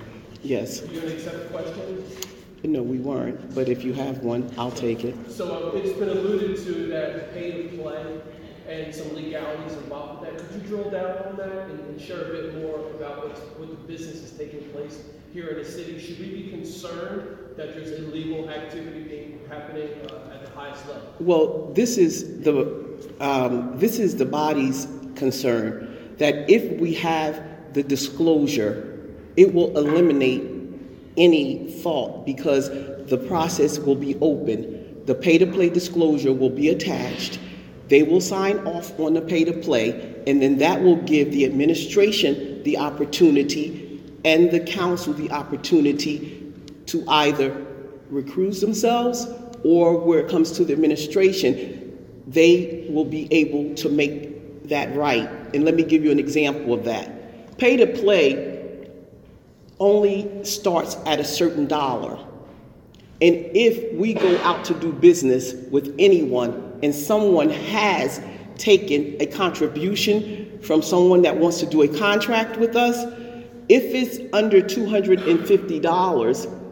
Yes. 0.42 0.82
You 0.90 1.00
gonna 1.00 1.12
accept 1.12 1.52
questions? 1.52 2.26
No, 2.64 2.82
we 2.82 2.98
weren't, 2.98 3.54
but 3.54 3.68
if 3.68 3.84
you 3.84 3.92
have 3.92 4.18
one, 4.18 4.50
I'll 4.58 4.72
take 4.72 5.04
it. 5.04 5.14
So 5.30 5.72
uh, 5.72 5.76
it's 5.76 5.96
been 5.98 6.08
alluded 6.08 6.56
to 6.64 6.86
that 6.88 7.32
pay 7.32 7.68
to 7.68 7.76
play 7.78 8.20
and 8.68 8.94
some 8.94 9.14
legalities 9.14 9.72
involved 9.74 10.20
with 10.20 10.30
that. 10.30 10.48
Could 10.48 10.62
you 10.62 10.68
drill 10.68 10.90
down 10.90 11.16
on 11.28 11.36
that 11.36 11.68
and, 11.70 11.80
and 11.80 12.00
share 12.00 12.22
a 12.22 12.28
bit 12.28 12.54
more 12.56 12.90
about 12.90 13.38
what 13.58 13.70
the 13.70 13.76
business 13.86 14.16
is 14.16 14.32
taking 14.32 14.68
place 14.70 15.00
here 15.32 15.48
in 15.48 15.58
the 15.58 15.64
city? 15.64 15.98
Should 15.98 16.18
we 16.18 16.42
be 16.42 16.50
concerned 16.50 17.38
that 17.56 17.74
there's 17.74 17.92
illegal 17.92 18.50
activity 18.50 19.02
being 19.02 19.40
happening 19.48 19.90
uh, 20.10 20.34
at 20.34 20.44
the 20.44 20.50
highest 20.52 20.86
level? 20.86 21.02
Well, 21.20 21.72
this 21.74 21.96
is 21.96 22.42
the 22.42 22.86
um, 23.20 23.78
this 23.78 23.98
is 23.98 24.16
the 24.16 24.26
body's 24.26 24.86
concern 25.14 26.14
that 26.18 26.50
if 26.50 26.80
we 26.80 26.94
have 26.94 27.42
the 27.72 27.82
disclosure, 27.82 29.14
it 29.36 29.52
will 29.52 29.76
eliminate 29.76 30.42
any 31.16 31.70
fault 31.82 32.26
because 32.26 32.68
the 32.68 33.18
process 33.28 33.78
will 33.78 33.94
be 33.94 34.16
open. 34.20 35.04
The 35.06 35.14
pay-to-play 35.14 35.70
disclosure 35.70 36.32
will 36.32 36.50
be 36.50 36.70
attached. 36.70 37.38
They 37.88 38.02
will 38.02 38.20
sign 38.20 38.58
off 38.66 38.98
on 38.98 39.14
the 39.14 39.20
pay-to-play, 39.20 40.22
and 40.26 40.42
then 40.42 40.58
that 40.58 40.82
will 40.82 40.96
give 40.96 41.30
the 41.30 41.44
administration 41.44 42.62
the 42.64 42.78
opportunity 42.78 44.02
and 44.24 44.50
the 44.50 44.60
council 44.60 45.12
the 45.12 45.30
opportunity 45.30 46.52
to 46.86 47.04
either 47.08 47.66
recruit 48.10 48.60
themselves 48.60 49.26
or 49.64 49.98
where 49.98 50.20
it 50.20 50.28
comes 50.28 50.52
to 50.52 50.64
the 50.64 50.72
administration, 50.72 51.98
they 52.26 52.86
will 52.90 53.04
be 53.04 53.32
able 53.32 53.74
to 53.76 53.88
make 53.88 54.68
that 54.68 54.94
right. 54.96 55.28
And 55.54 55.64
let 55.64 55.74
me 55.74 55.84
give 55.84 56.04
you 56.04 56.10
an 56.10 56.18
example 56.18 56.74
of 56.74 56.84
that. 56.84 57.56
Pay 57.58 57.76
to 57.76 57.86
play 57.86 58.88
only 59.78 60.44
starts 60.44 60.96
at 61.06 61.20
a 61.20 61.24
certain 61.24 61.66
dollar. 61.66 62.18
And 63.22 63.34
if 63.54 63.94
we 63.94 64.14
go 64.14 64.36
out 64.38 64.64
to 64.66 64.74
do 64.74 64.92
business 64.92 65.54
with 65.70 65.94
anyone 65.98 66.65
and 66.86 66.94
someone 66.94 67.50
has 67.50 68.22
taken 68.58 69.16
a 69.18 69.26
contribution 69.26 70.60
from 70.62 70.82
someone 70.82 71.22
that 71.22 71.36
wants 71.36 71.58
to 71.58 71.66
do 71.66 71.82
a 71.82 71.88
contract 71.88 72.58
with 72.58 72.76
us, 72.76 72.96
if 73.68 73.82
it's 73.92 74.20
under 74.32 74.60
$250, 74.60 76.62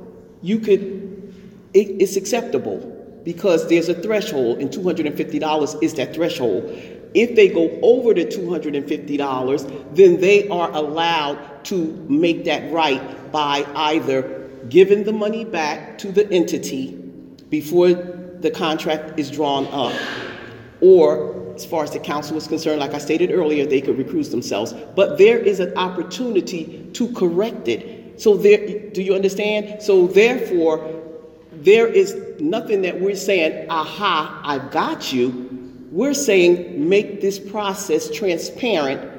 you 0.40 0.60
could, 0.60 1.34
it, 1.74 2.00
it's 2.00 2.14
acceptable 2.14 2.78
because 3.24 3.68
there's 3.68 3.88
a 3.88 3.94
threshold 3.94 4.58
and 4.58 4.70
$250 4.70 5.82
is 5.82 5.94
that 5.94 6.14
threshold. 6.14 6.62
If 7.14 7.34
they 7.34 7.48
go 7.48 7.76
over 7.82 8.14
the 8.14 8.24
$250, 8.24 9.96
then 9.96 10.20
they 10.20 10.48
are 10.48 10.70
allowed 10.70 11.64
to 11.64 11.86
make 12.08 12.44
that 12.44 12.72
right 12.72 13.32
by 13.32 13.66
either 13.74 14.48
giving 14.68 15.02
the 15.02 15.12
money 15.12 15.44
back 15.44 15.98
to 15.98 16.12
the 16.12 16.30
entity 16.30 16.92
before 17.50 18.23
the 18.44 18.50
contract 18.50 19.18
is 19.18 19.30
drawn 19.30 19.66
up, 19.68 19.98
or 20.82 21.54
as 21.54 21.64
far 21.64 21.82
as 21.82 21.90
the 21.90 21.98
council 21.98 22.36
is 22.36 22.46
concerned, 22.46 22.78
like 22.78 22.92
I 22.92 22.98
stated 22.98 23.30
earlier, 23.30 23.64
they 23.64 23.80
could 23.80 23.96
recuse 23.96 24.30
themselves. 24.30 24.74
But 24.94 25.16
there 25.16 25.38
is 25.38 25.60
an 25.60 25.76
opportunity 25.78 26.90
to 26.92 27.10
correct 27.14 27.68
it. 27.68 28.20
So 28.20 28.36
there, 28.36 28.90
do 28.90 29.02
you 29.02 29.14
understand? 29.14 29.82
So 29.82 30.06
therefore, 30.06 31.02
there 31.52 31.86
is 31.86 32.14
nothing 32.38 32.82
that 32.82 33.00
we're 33.00 33.16
saying, 33.16 33.70
aha, 33.70 34.42
I've 34.44 34.70
got 34.70 35.10
you. 35.10 35.88
We're 35.90 36.12
saying 36.12 36.86
make 36.86 37.22
this 37.22 37.38
process 37.38 38.10
transparent. 38.10 39.10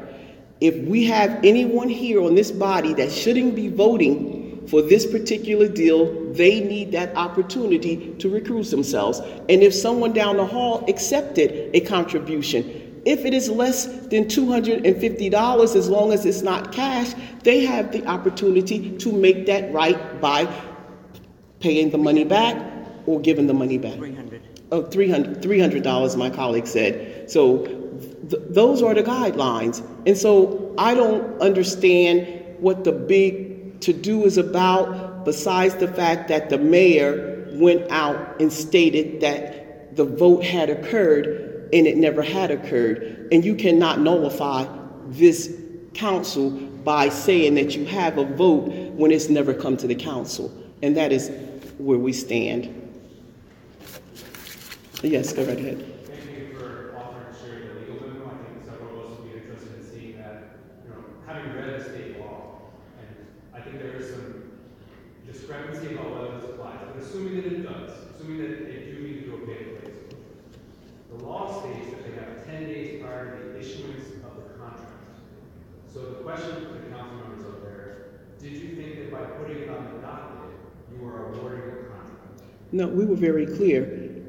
If 0.61 0.75
we 0.87 1.05
have 1.05 1.43
anyone 1.43 1.89
here 1.89 2.21
on 2.21 2.35
this 2.35 2.51
body 2.51 2.93
that 2.93 3.11
shouldn't 3.11 3.55
be 3.55 3.69
voting 3.69 4.34
for 4.67 4.81
this 4.81 5.05
particular 5.05 5.67
deal, 5.67 6.33
they 6.33 6.59
need 6.59 6.91
that 6.91 7.15
opportunity 7.15 8.13
to 8.19 8.29
recruit 8.29 8.71
themselves. 8.71 9.19
And 9.19 9.61
if 9.61 9.73
someone 9.73 10.13
down 10.13 10.37
the 10.37 10.45
hall 10.45 10.83
accepted 10.87 11.69
a 11.73 11.81
contribution, 11.81 13.01
if 13.05 13.23
it 13.23 13.33
is 13.33 13.49
less 13.49 13.85
than 13.85 14.25
$250, 14.25 15.75
as 15.75 15.89
long 15.89 16.11
as 16.11 16.25
it's 16.25 16.41
not 16.41 16.71
cash, 16.71 17.13
they 17.43 17.63
have 17.65 17.91
the 17.91 18.05
opportunity 18.07 18.97
to 18.97 19.11
make 19.11 19.45
that 19.45 19.71
right 19.71 20.19
by 20.19 20.51
paying 21.59 21.91
the 21.91 21.99
money 21.99 22.23
back 22.23 22.55
or 23.05 23.19
giving 23.19 23.45
the 23.45 23.53
money 23.53 23.77
back. 23.77 23.97
300. 23.97 24.41
Oh, 24.71 24.83
$300, 24.83 25.43
$300, 25.43 26.17
my 26.17 26.31
colleague 26.31 26.65
said. 26.65 27.29
So 27.29 27.65
th- 28.29 28.41
those 28.49 28.81
are 28.81 28.95
the 28.95 29.03
guidelines. 29.03 29.85
And 30.07 30.17
so 30.17 30.73
I 30.79 30.95
don't 30.95 31.39
understand 31.39 32.57
what 32.59 32.83
the 32.83 32.91
big 32.91 33.54
to 33.85 33.93
do 33.93 34.25
is 34.25 34.37
about, 34.37 35.25
besides 35.25 35.75
the 35.75 35.87
fact 35.87 36.27
that 36.27 36.49
the 36.49 36.57
mayor 36.57 37.47
went 37.53 37.89
out 37.91 38.41
and 38.41 38.51
stated 38.51 39.21
that 39.21 39.95
the 39.95 40.03
vote 40.05 40.43
had 40.43 40.69
occurred 40.69 41.69
and 41.71 41.87
it 41.87 41.97
never 41.97 42.21
had 42.21 42.51
occurred. 42.51 43.27
And 43.31 43.45
you 43.45 43.55
cannot 43.55 43.99
nullify 43.99 44.65
this 45.07 45.55
council 45.93 46.51
by 46.51 47.09
saying 47.09 47.55
that 47.55 47.75
you 47.75 47.85
have 47.85 48.17
a 48.17 48.25
vote 48.25 48.67
when 48.93 49.11
it's 49.11 49.29
never 49.29 49.53
come 49.53 49.77
to 49.77 49.87
the 49.87 49.95
council. 49.95 50.51
And 50.81 50.97
that 50.97 51.11
is 51.11 51.31
where 51.77 51.97
we 51.97 52.13
stand. 52.13 52.69
Yes, 55.01 55.33
go 55.33 55.43
right 55.43 55.57
ahead. 55.57 55.85
Thank 56.07 56.25
you 56.37 56.57
for 56.57 56.95
offering 56.97 57.33
to 57.33 57.39
share 57.39 57.73
the 57.73 57.79
legal 57.79 58.07
memo. 58.07 58.25
I 58.25 58.37
think 58.43 58.65
several 58.65 58.99
of 58.99 59.05
us 59.05 59.19
would 59.19 59.31
be 59.31 59.37
interested 59.37 59.73
in 59.77 59.83
seeing 59.85 60.17
that, 60.17 60.57
you 60.83 60.89
know, 60.91 61.03
having 61.27 61.53
read 61.53 61.79
the 61.79 61.83
state 61.83 62.19
law. 62.19 62.61
And 62.99 63.27
I 63.53 63.61
think 63.61 63.79
there 63.79 63.95
is 63.95 64.11
some 64.11 64.51
discrepancy 65.25 65.93
about 65.93 66.11
whether 66.11 66.39
this 66.39 66.49
applies, 66.49 66.79
but 66.87 67.03
assuming 67.03 67.35
that 67.35 67.45
it 67.45 67.63
does, 67.63 67.91
assuming 68.15 68.37
that 68.41 68.65
they 68.67 68.79
do 68.91 68.99
need 69.01 69.23
to 69.23 69.29
do 69.29 69.35
a 69.35 69.45
pay 69.45 69.63
to 69.63 69.69
play 69.79 69.91
The 71.17 71.23
law 71.23 71.61
states 71.61 71.89
that 71.91 72.03
they 72.03 72.13
have 72.19 72.45
ten 72.45 72.65
days 72.65 73.01
prior 73.01 73.37
to 73.37 73.43
the 73.43 73.59
issuance 73.59 74.07
of 74.25 74.35
the 74.35 74.57
contract. 74.57 74.91
So 75.93 75.99
the 76.01 76.23
question 76.35 76.65
for 76.65 76.73
the 76.73 76.95
council 76.95 77.17
members 77.17 77.45
up 77.45 77.61
there, 77.61 78.07
did 78.41 78.51
you 78.53 78.75
think 78.75 78.95
that 78.97 79.11
by 79.11 79.23
putting 79.37 79.63
it 79.63 79.69
on 79.69 79.85
the 79.85 79.99
docket, 80.01 80.51
you 80.91 80.99
were 80.99 81.27
awarding 81.27 81.59
a 81.59 81.75
contract? 81.89 82.41
No, 82.71 82.87
we 82.87 83.05
were 83.05 83.15
very 83.15 83.45
clear, 83.45 83.83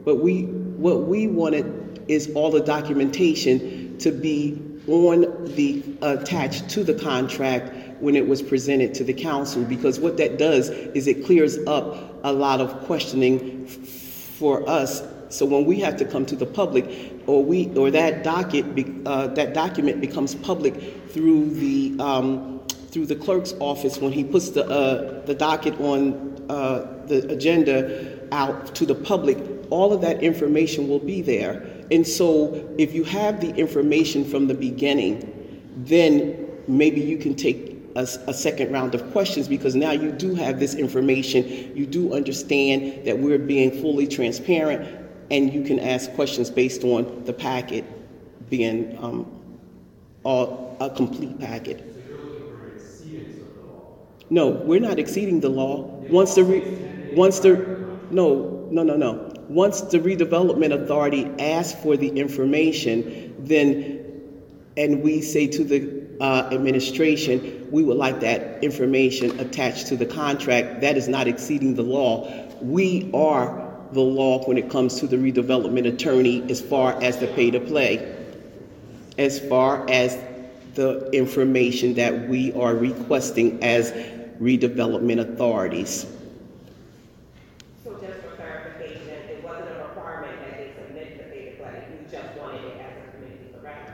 but 0.05 0.17
we, 0.17 0.45
what 0.45 1.03
we 1.03 1.27
wanted 1.27 2.05
is 2.09 2.31
all 2.35 2.51
the 2.51 2.61
documentation 2.61 3.99
to 3.99 4.13
be 4.13 4.63
on 4.87 5.23
the, 5.57 5.83
attached 6.03 6.69
to 6.71 6.85
the 6.85 6.95
contract 6.95 8.01
when 8.01 8.15
it 8.15 8.29
was 8.29 8.41
presented 8.41 8.95
to 8.95 9.05
the 9.05 9.15
council, 9.15 9.65
because 9.65 9.99
what 9.99 10.17
that 10.19 10.39
does 10.39 10.69
is 10.69 11.09
it 11.09 11.25
clears 11.25 11.59
up 11.67 12.21
a 12.23 12.33
lot 12.33 12.61
of 12.61 12.85
questioning 12.85 13.67
for 13.67 14.69
us. 14.69 15.03
So 15.37 15.45
when 15.45 15.65
we 15.67 15.81
have 15.81 15.97
to 15.99 16.05
come 16.05 16.25
to 16.27 16.37
the 16.37 16.47
public, 16.47 17.13
or 17.27 17.45
we, 17.45 17.69
or 17.77 17.91
that 17.91 18.25
docket, 18.25 18.75
be- 18.75 19.03
uh, 19.05 19.29
that 19.29 19.53
document 19.53 20.01
becomes 20.01 20.35
public 20.35 20.75
through 21.11 21.51
the, 21.51 21.97
um, 22.01 22.61
through 22.91 23.07
the 23.07 23.17
clerk's 23.17 23.55
office 23.61 23.99
when 23.99 24.13
he 24.13 24.25
puts 24.25 24.51
the, 24.51 24.65
uh, 24.67 25.25
the 25.27 25.35
docket 25.35 25.79
on, 25.81 26.45
uh, 26.49 27.05
the 27.07 27.31
agenda 27.31 28.19
out 28.33 28.75
to 28.75 28.87
the 28.87 28.95
public, 28.95 29.39
all 29.71 29.93
of 29.93 30.01
that 30.01 30.23
information 30.23 30.89
will 30.89 30.99
be 30.99 31.21
there. 31.21 31.67
And 31.91 32.07
so 32.07 32.69
if 32.79 32.95
you 32.95 33.05
have 33.05 33.41
the 33.41 33.55
information 33.55 34.25
from 34.25 34.47
the 34.47 34.55
beginning, 34.55 35.63
then 35.77 36.49
maybe 36.67 37.01
you 37.01 37.19
can 37.19 37.35
take 37.35 37.75
a 37.97 38.35
second 38.35 38.71
round 38.71 38.95
of 38.95 39.11
questions 39.13 39.49
because 39.49 39.75
now 39.75 39.91
you 39.91 40.13
do 40.13 40.35
have 40.35 40.61
this 40.61 40.75
information. 40.75 41.75
You 41.75 41.87
do 41.87 42.13
understand 42.13 43.07
that 43.07 43.19
we're 43.19 43.39
being 43.39 43.71
fully 43.71 44.07
transparent 44.07 45.06
and 45.31 45.53
you 45.53 45.63
can 45.63 45.79
ask 45.79 46.13
questions 46.15 46.51
based 46.51 46.85
on 46.85 47.25
the 47.25 47.33
packet 47.33 47.85
being 48.49 48.97
um, 49.03 49.27
all, 50.25 50.77
a 50.81 50.91
complete 50.91 51.39
packet. 51.41 51.83
No, 54.29 54.49
we're 54.49 54.81
not 54.81 54.99
exceeding 54.99 55.41
the 55.41 55.49
law. 55.49 55.83
Once 56.11 56.35
the, 56.35 56.43
re- 56.43 57.13
once 57.15 57.39
the, 57.41 57.57
no, 58.11 58.69
no, 58.71 58.83
no, 58.83 58.97
no. 58.97 59.33
Once 59.49 59.83
the 59.83 59.99
redevelopment 59.99 60.73
authority 60.73 61.31
asks 61.39 61.81
for 61.81 61.97
the 61.97 62.09
information, 62.09 63.35
then, 63.39 64.03
and 64.77 65.03
we 65.03 65.23
say 65.23 65.47
to 65.47 65.63
the 65.63 66.07
uh, 66.21 66.49
administration, 66.51 67.69
we 67.71 67.85
would 67.85 67.97
like 67.97 68.19
that 68.21 68.65
information 68.65 69.39
attached 69.39 69.87
to 69.89 69.97
the 69.97 70.07
contract, 70.07 70.81
that 70.81 70.97
is 70.97 71.07
not 71.07 71.29
exceeding 71.29 71.75
the 71.75 71.83
law. 71.83 72.29
We 72.61 73.11
are 73.15 73.66
the 73.93 74.01
law 74.01 74.45
when 74.45 74.59
it 74.59 74.71
comes 74.71 74.99
to 75.01 75.07
the 75.07 75.17
redevelopment 75.17 75.87
attorney 75.87 76.43
as 76.51 76.61
far 76.61 77.01
as 77.03 77.19
the 77.19 77.27
pay 77.29 77.51
to 77.51 77.61
play 77.61 78.15
as 79.19 79.39
far 79.49 79.89
as 79.89 80.17
the 80.75 81.09
information 81.13 81.95
that 81.95 82.29
we 82.29 82.53
are 82.53 82.75
requesting 82.75 83.63
as 83.63 83.93
redevelopment 84.41 85.21
authorities. 85.21 86.07
So 87.83 87.93
just 87.93 88.21
for 88.21 88.37
clarification, 88.37 89.09
it 89.09 89.43
wasn't 89.43 89.71
a 89.71 89.85
requirement 89.85 90.39
that 90.43 90.59
they 90.59 90.73
submit 90.77 91.19
the 91.19 91.25
pay 91.25 91.51
to 91.51 91.63
play, 91.63 91.85
you 91.91 92.11
just 92.11 92.39
wanted 92.39 92.63
it 92.63 92.77
as 92.79 92.93
a 92.99 93.17
committee, 93.17 93.55
correct? 93.59 93.93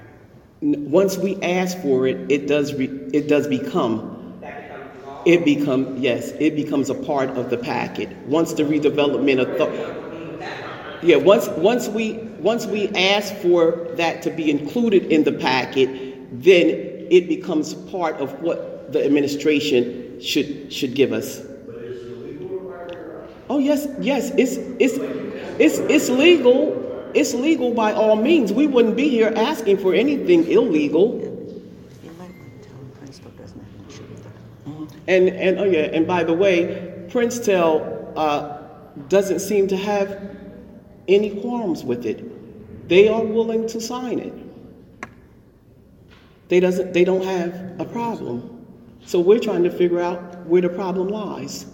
Once 0.60 1.16
we 1.16 1.40
ask 1.42 1.78
for 1.78 2.08
it, 2.08 2.30
it 2.30 2.48
does, 2.48 2.74
re- 2.74 3.10
it 3.12 3.28
does 3.28 3.46
become, 3.46 3.60
That 3.62 3.70
becomes 3.70 4.02
law? 4.02 4.11
It 5.24 5.44
become, 5.44 5.98
yes, 5.98 6.32
it 6.40 6.56
becomes 6.56 6.90
a 6.90 6.94
part 6.94 7.30
of 7.30 7.48
the 7.50 7.56
packet. 7.56 8.16
Once 8.26 8.52
the 8.54 8.64
redevelopment 8.64 9.40
authority, 9.40 10.02
yeah, 11.02 11.16
once, 11.16 11.48
once 11.48 11.88
we, 11.88 12.14
once 12.38 12.66
we 12.66 12.88
ask 12.88 13.34
for 13.36 13.88
that 13.96 14.22
to 14.22 14.30
be 14.30 14.50
included 14.50 15.06
in 15.06 15.24
the 15.24 15.32
packet, 15.32 15.88
then 16.42 16.68
it 17.10 17.28
becomes 17.28 17.74
part 17.74 18.16
of 18.16 18.40
what 18.40 18.92
the 18.92 19.04
administration 19.04 20.20
should, 20.20 20.72
should 20.72 20.94
give 20.94 21.12
us. 21.12 21.42
Oh, 23.50 23.58
yes, 23.58 23.86
yes, 24.00 24.30
it's, 24.38 24.56
it's, 24.78 24.96
it's, 25.58 25.78
it's 25.78 26.08
legal. 26.08 27.10
It's 27.14 27.34
legal 27.34 27.74
by 27.74 27.92
all 27.92 28.16
means. 28.16 28.52
We 28.52 28.66
wouldn't 28.66 28.96
be 28.96 29.08
here 29.08 29.32
asking 29.36 29.78
for 29.78 29.92
anything 29.92 30.50
illegal. 30.50 31.20
You 32.02 32.10
might 32.12 32.30
want 32.38 32.62
to 32.62 32.68
tell 32.68 32.78
him 32.78 32.92
Princetel 32.98 33.36
doesn't 33.36 33.60
have 33.60 33.80
an 33.80 33.86
issue 33.90 34.04
with 34.04 34.24
that. 34.24 34.32
And, 35.08 35.28
and, 35.28 35.58
oh 35.58 35.64
yeah, 35.64 35.80
and 35.92 36.06
by 36.06 36.24
the 36.24 36.32
way, 36.32 37.06
Princetel, 37.08 38.12
uh, 38.16 38.58
doesn't 39.08 39.40
seem 39.40 39.66
to 39.68 39.76
have 39.76 40.36
any 41.08 41.40
qualms 41.40 41.82
with 41.84 42.06
it. 42.06 42.88
They 42.88 43.08
are 43.08 43.22
willing 43.22 43.66
to 43.68 43.80
sign 43.80 44.18
it. 44.18 44.32
They 46.48 46.60
doesn't 46.60 46.92
they 46.92 47.04
don't 47.04 47.24
have 47.24 47.80
a 47.80 47.84
problem. 47.84 48.66
So 49.04 49.18
we're 49.18 49.38
trying 49.38 49.62
to 49.64 49.70
figure 49.70 50.00
out 50.00 50.46
where 50.46 50.60
the 50.60 50.68
problem 50.68 51.08
lies. 51.08 51.66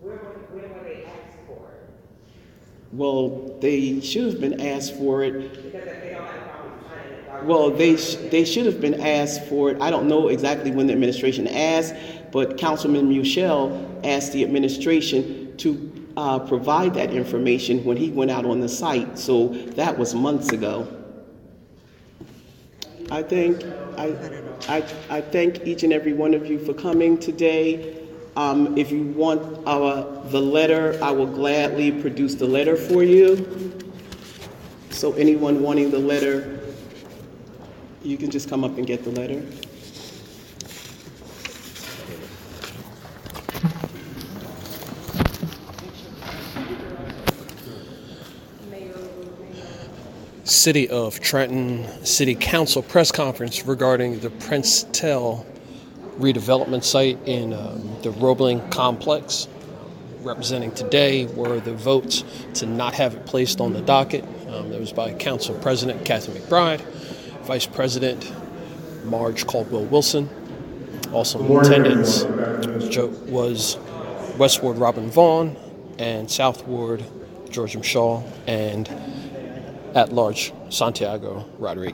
Where, 0.00 0.14
were- 0.16 0.20
where 0.58 0.68
were 0.68 0.84
they 0.84 1.04
asked 1.04 1.38
for 1.46 1.70
it? 1.72 1.90
Well, 2.92 3.58
they 3.60 4.00
should 4.00 4.32
have 4.32 4.40
been 4.40 4.60
asked 4.60 4.94
for 4.96 5.22
it 5.22 5.34
Well, 7.42 7.70
they, 7.70 7.96
sh- 7.96 8.16
they 8.30 8.44
should 8.44 8.66
have 8.66 8.80
been 8.80 9.00
asked 9.00 9.44
for 9.44 9.70
it. 9.70 9.80
I 9.80 9.90
don't 9.90 10.08
know 10.08 10.28
exactly 10.28 10.70
when 10.70 10.86
the 10.86 10.92
administration 10.92 11.46
asked, 11.46 11.94
but 12.32 12.58
Councilman 12.58 13.08
Muschal 13.08 14.04
asked 14.04 14.32
the 14.32 14.44
administration 14.44 15.56
to 15.58 16.10
uh, 16.16 16.38
provide 16.40 16.94
that 16.94 17.10
information 17.12 17.84
when 17.84 17.96
he 17.96 18.10
went 18.10 18.30
out 18.30 18.44
on 18.44 18.60
the 18.60 18.68
site. 18.68 19.18
So 19.18 19.48
that 19.48 19.96
was 19.96 20.14
months 20.14 20.50
ago. 20.50 20.86
I 23.10 23.22
think, 23.22 23.64
I, 23.96 24.14
I, 24.68 24.84
I 25.08 25.20
thank 25.20 25.66
each 25.66 25.82
and 25.82 25.92
every 25.92 26.12
one 26.12 26.34
of 26.34 26.46
you 26.46 26.58
for 26.58 26.74
coming 26.74 27.18
today. 27.18 28.06
Um, 28.36 28.76
if 28.76 28.92
you 28.92 29.04
want 29.04 29.66
our, 29.66 30.22
the 30.26 30.40
letter, 30.40 30.98
I 31.02 31.10
will 31.10 31.26
gladly 31.26 31.90
produce 31.90 32.34
the 32.34 32.46
letter 32.46 32.76
for 32.76 33.02
you. 33.02 33.72
So 34.90 35.12
anyone 35.14 35.62
wanting 35.62 35.90
the 35.90 35.98
letter, 35.98 36.57
you 38.02 38.16
can 38.16 38.30
just 38.30 38.48
come 38.48 38.64
up 38.64 38.76
and 38.76 38.86
get 38.86 39.04
the 39.04 39.10
letter. 39.10 39.42
City 50.44 50.88
of 50.88 51.20
Trenton 51.20 52.04
City 52.04 52.34
Council 52.34 52.82
press 52.82 53.12
conference 53.12 53.64
regarding 53.64 54.20
the 54.20 54.28
Princetel 54.28 55.46
redevelopment 56.18 56.84
site 56.84 57.18
in 57.26 57.52
um, 57.52 57.96
the 58.02 58.10
Roebling 58.10 58.68
complex. 58.70 59.46
Representing 60.20 60.72
today 60.72 61.26
were 61.26 61.60
the 61.60 61.72
votes 61.72 62.24
to 62.54 62.66
not 62.66 62.94
have 62.94 63.14
it 63.14 63.24
placed 63.24 63.60
on 63.60 63.72
the 63.72 63.80
docket. 63.80 64.24
Um, 64.48 64.70
that 64.70 64.80
was 64.80 64.92
by 64.92 65.14
Council 65.14 65.54
President 65.60 66.04
Kathy 66.04 66.32
McBride, 66.32 66.80
Vice 67.48 67.64
President 67.66 68.30
Marge 69.06 69.46
Caldwell 69.46 69.86
Wilson. 69.86 70.28
Also 71.14 71.42
in 71.42 71.56
attendance 71.56 72.24
was 73.22 73.78
West 74.36 74.62
Ward 74.62 74.76
Robin 74.76 75.10
Vaughn 75.10 75.56
and 75.98 76.30
South 76.30 76.66
Ward 76.66 77.02
George 77.48 77.74
Muschal 77.74 78.22
and 78.46 78.86
at 79.94 80.12
large 80.12 80.52
Santiago 80.68 81.48
Rodriguez. 81.58 81.86